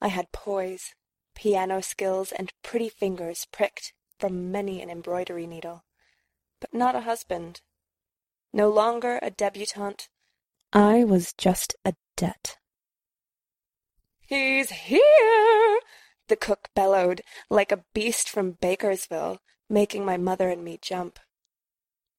[0.00, 0.94] I had poise,
[1.34, 5.84] piano skills, and pretty fingers pricked from many an embroidery needle,
[6.60, 7.60] but not a husband.
[8.52, 10.08] No longer a debutante,
[10.72, 12.56] I was just a debt.
[14.20, 15.80] He's here!
[16.28, 21.18] the cook bellowed, like a beast from Baskerville, making my mother and me jump.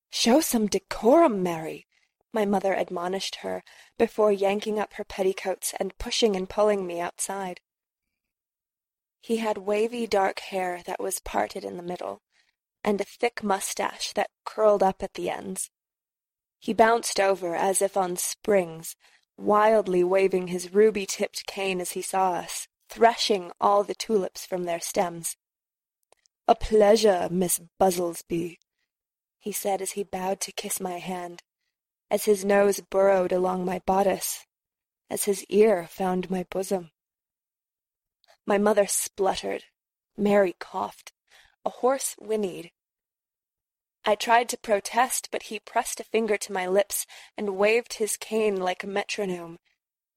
[0.09, 1.86] Show some decorum, Mary,
[2.33, 3.63] my mother admonished her,
[3.97, 7.61] before yanking up her petticoats and pushing and pulling me outside.
[9.21, 12.21] He had wavy dark hair that was parted in the middle,
[12.83, 15.69] and a thick mustache that curled up at the ends.
[16.59, 18.95] He bounced over as if on springs,
[19.37, 24.79] wildly waving his ruby-tipped cane as he saw us, threshing all the tulips from their
[24.79, 25.35] stems.
[26.47, 28.57] A pleasure, Miss Buzzlesby,
[29.39, 31.43] he said as he bowed to kiss my hand,
[32.09, 34.45] as his nose burrowed along my bodice,
[35.09, 36.91] as his ear found my bosom.
[38.45, 39.65] My mother spluttered.
[40.15, 41.11] Mary coughed.
[41.65, 42.71] A horse whinnied.
[44.05, 47.05] I tried to protest, but he pressed a finger to my lips
[47.37, 49.57] and waved his cane like a metronome.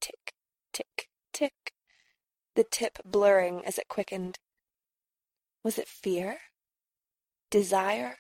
[0.01, 0.33] Tick,
[0.73, 1.73] tick, tick.
[2.55, 4.39] The tip blurring as it quickened.
[5.65, 6.39] Was it fear?
[7.51, 8.19] Desire?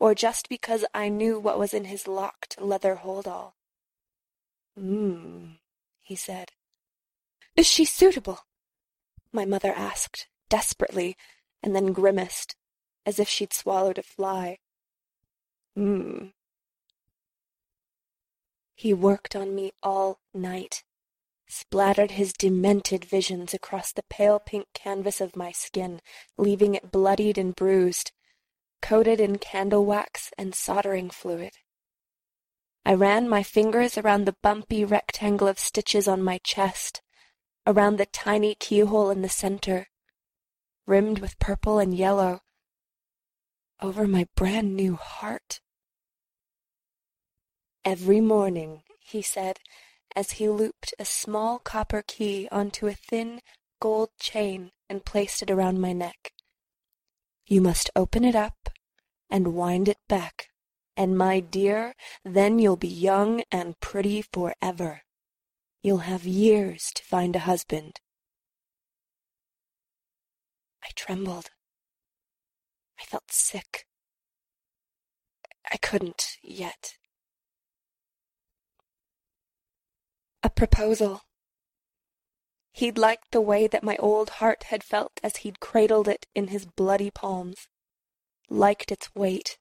[0.00, 3.54] Or just because I knew what was in his locked leather holdall?
[4.78, 5.58] Mmm,
[6.00, 6.52] he said.
[7.56, 8.40] Is she suitable?
[9.32, 11.16] my mother asked, desperately,
[11.62, 12.56] and then grimaced,
[13.04, 14.58] as if she'd swallowed a fly.
[15.74, 16.28] Hmm.
[18.74, 20.84] He worked on me all night,
[21.48, 26.00] splattered his demented visions across the pale pink canvas of my skin,
[26.36, 28.12] leaving it bloodied and bruised,
[28.80, 31.52] coated in candle wax and soldering fluid.
[32.84, 37.02] I ran my fingers around the bumpy rectangle of stitches on my chest,
[37.66, 39.88] around the tiny keyhole in the center,
[40.86, 42.40] rimmed with purple and yellow,
[43.80, 45.60] over my brand new heart.
[47.84, 49.58] Every morning, he said,
[50.16, 53.40] as he looped a small copper key onto a thin
[53.80, 56.32] gold chain and placed it around my neck.
[57.50, 58.68] You must open it up
[59.30, 60.50] and wind it back,
[60.98, 65.00] and my dear, then you'll be young and pretty forever.
[65.82, 68.00] You'll have years to find a husband.
[70.84, 71.48] I trembled.
[73.00, 73.86] I felt sick.
[75.72, 76.98] I couldn't yet.
[80.42, 81.22] A proposal.
[82.78, 86.46] He'd liked the way that my old heart had felt as he'd cradled it in
[86.46, 87.66] his bloody palms,
[88.48, 89.58] liked its weight,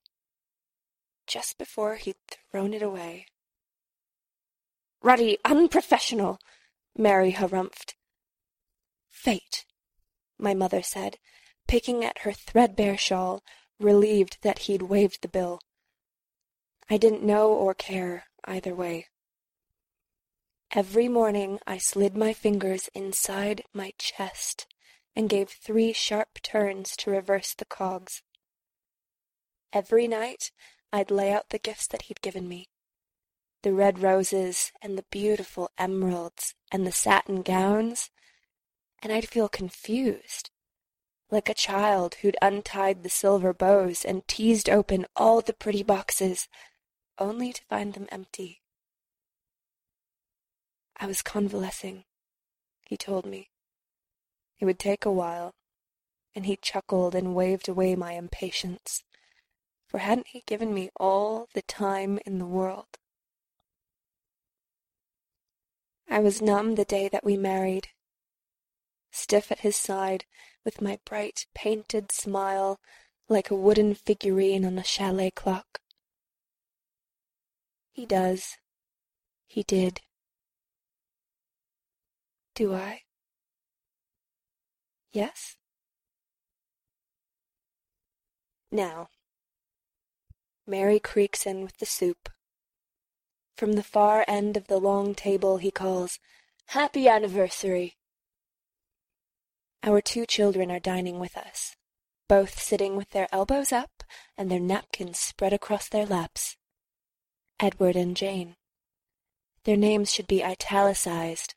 [1.25, 3.25] just before he'd thrown it away.
[5.01, 6.37] Ruddy unprofessional,
[6.95, 7.95] Mary harumphed.
[9.09, 9.65] Fate,
[10.37, 11.17] my mother said,
[11.67, 13.41] picking at her threadbare shawl,
[13.79, 15.59] relieved that he'd waived the bill.
[16.87, 19.07] I didn't know or care either way.
[20.71, 24.67] Every morning I slid my fingers inside my chest
[25.15, 28.21] and gave three sharp turns to reverse the cogs.
[29.71, 30.51] Every night
[30.91, 32.67] I'd lay out the gifts that he'd given me
[33.63, 38.11] the red roses and the beautiful emeralds and the satin gowns,
[39.01, 40.51] and I'd feel confused,
[41.31, 46.47] like a child who'd untied the silver bows and teased open all the pretty boxes,
[47.17, 48.61] only to find them empty.
[50.99, 52.05] I was convalescing,
[52.81, 53.49] he told me.
[54.59, 55.53] It would take a while,
[56.33, 59.03] and he chuckled and waved away my impatience,
[59.85, 62.97] for hadn't he given me all the time in the world?
[66.09, 67.89] I was numb the day that we married,
[69.11, 70.25] stiff at his side,
[70.63, 72.79] with my bright painted smile
[73.29, 75.79] like a wooden figurine on a chalet clock.
[77.91, 78.57] He does.
[79.47, 80.01] He did.
[82.57, 83.03] Do I?
[85.11, 85.57] Yes?
[88.71, 89.09] Now,
[90.65, 92.29] Mary creaks in with the soup.
[93.55, 96.17] From the far end of the long table he calls,
[96.69, 97.95] Happy anniversary!
[99.83, 101.75] Our two children are dining with us,
[102.27, 104.03] both sitting with their elbows up
[104.35, 106.57] and their napkins spread across their laps.
[107.59, 108.55] Edward and Jane.
[109.65, 111.53] Their names should be italicized,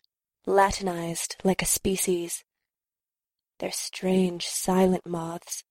[0.51, 2.43] Latinized like a species.
[3.61, 5.63] They're strange, silent moths,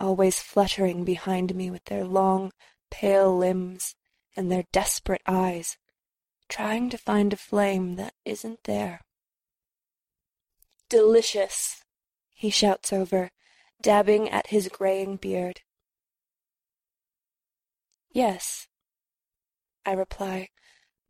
[0.00, 2.52] always fluttering behind me with their long,
[2.90, 3.94] pale limbs
[4.34, 5.76] and their desperate eyes,
[6.48, 9.02] trying to find a flame that isn't there.
[10.88, 11.84] Delicious,
[12.30, 13.30] he shouts over,
[13.82, 15.60] dabbing at his graying beard.
[18.10, 18.68] Yes,
[19.84, 20.48] I reply,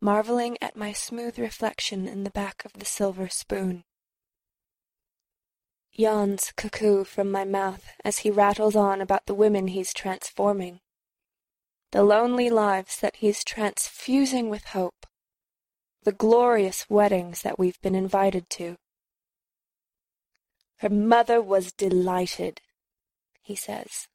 [0.03, 3.85] marveling at my smooth reflection in the back of the silver spoon.
[5.93, 10.81] Yawns cuckoo from my mouth as he rattles on about the women he's transforming
[11.93, 15.05] the lonely lives that he's transfusing with hope,
[16.01, 18.75] the glorious weddings that we've been invited to.
[20.77, 22.61] Her mother was delighted,
[23.43, 24.07] he says,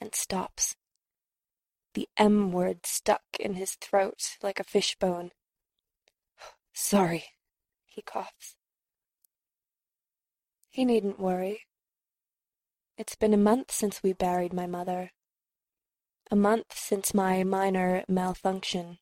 [0.00, 0.76] and stops.
[1.94, 5.32] The M word stuck in his throat like a fishbone.
[6.72, 7.24] Sorry,
[7.86, 8.56] he coughs.
[10.70, 11.62] He needn't worry.
[12.96, 15.12] It's been a month since we buried my mother,
[16.30, 18.98] a month since my minor malfunction.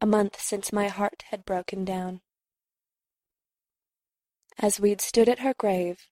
[0.00, 2.20] A month since my heart had broken down.
[4.58, 6.08] As we'd stood at her grave,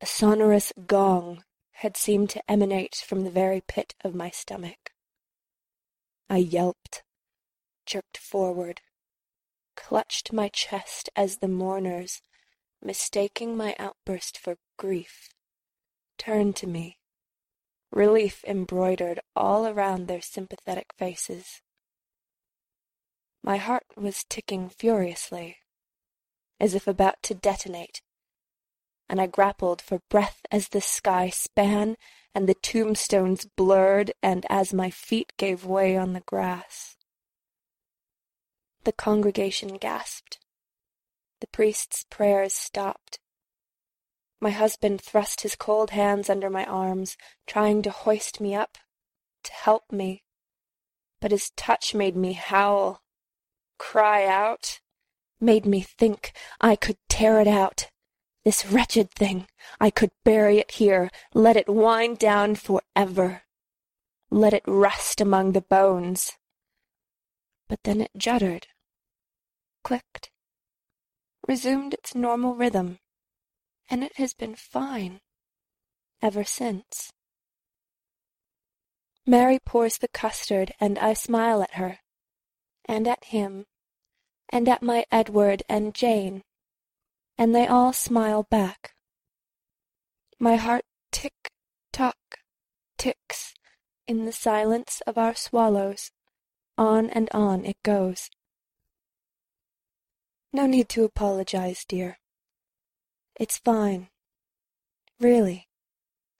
[0.00, 1.42] a sonorous gong
[1.78, 4.92] had seemed to emanate from the very pit of my stomach.
[6.30, 7.02] I yelped,
[7.86, 8.80] jerked forward,
[9.76, 12.20] clutched my chest as the mourners,
[12.82, 15.28] mistaking my outburst for grief,
[16.16, 16.98] turned to me
[17.90, 21.62] relief embroidered all around their sympathetic faces.
[23.42, 25.58] My heart was ticking furiously,
[26.60, 28.02] as if about to detonate,
[29.08, 31.96] and I grappled for breath as the sky span
[32.34, 36.96] and the tombstones blurred and as my feet gave way on the grass.
[38.84, 40.38] The congregation gasped.
[41.40, 43.18] The priest's prayers stopped.
[44.40, 47.16] My husband thrust his cold hands under my arms,
[47.46, 48.78] trying to hoist me up,
[49.44, 50.22] to help me.
[51.20, 53.02] But his touch made me howl,
[53.78, 54.80] cry out,
[55.40, 57.90] made me think I could tear it out.
[58.48, 59.46] This wretched thing,
[59.78, 63.42] I could bury it here, let it wind down forever.
[64.30, 66.32] Let it rest among the bones.
[67.68, 68.68] But then it juddered,
[69.84, 70.30] clicked,
[71.46, 73.00] resumed its normal rhythm
[73.90, 75.20] and it has been fine
[76.22, 77.12] ever since.
[79.26, 81.98] Mary pours the custard, and I smile at her,
[82.86, 83.66] and at him,
[84.48, 86.44] and at my Edward and Jane,
[87.38, 88.94] and they all smile back.
[90.40, 91.50] My heart tick
[91.92, 92.16] tock
[92.98, 93.54] ticks
[94.08, 96.10] in the silence of our swallows.
[96.76, 98.30] On and on it goes.
[100.52, 102.18] No need to apologize, dear.
[103.38, 104.08] It's fine.
[105.20, 105.66] Really,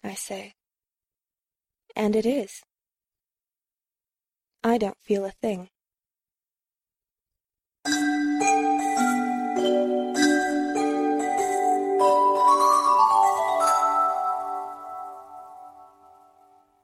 [0.03, 0.55] I say.
[1.97, 2.63] And it is.
[4.63, 5.71] I don't feel a thing.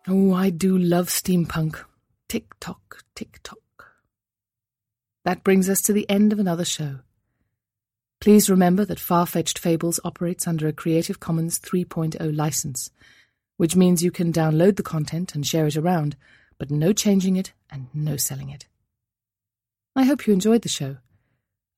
[0.06, 1.82] Oh, I do love steampunk.
[2.28, 3.58] Tick tock, tick tock.
[5.24, 6.98] that brings us to the end of another show.
[8.20, 12.90] Please remember that Far-Fetched Fables operates under a Creative Commons 3.0 license,
[13.56, 16.16] which means you can download the content and share it around,
[16.58, 18.66] but no changing it and no selling it.
[19.96, 20.98] I hope you enjoyed the show.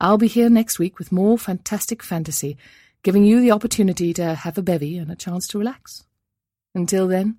[0.01, 2.57] I'll be here next week with more fantastic fantasy,
[3.05, 6.05] giving you the opportunity to have a bevy and a chance to relax.
[6.75, 7.39] Until then,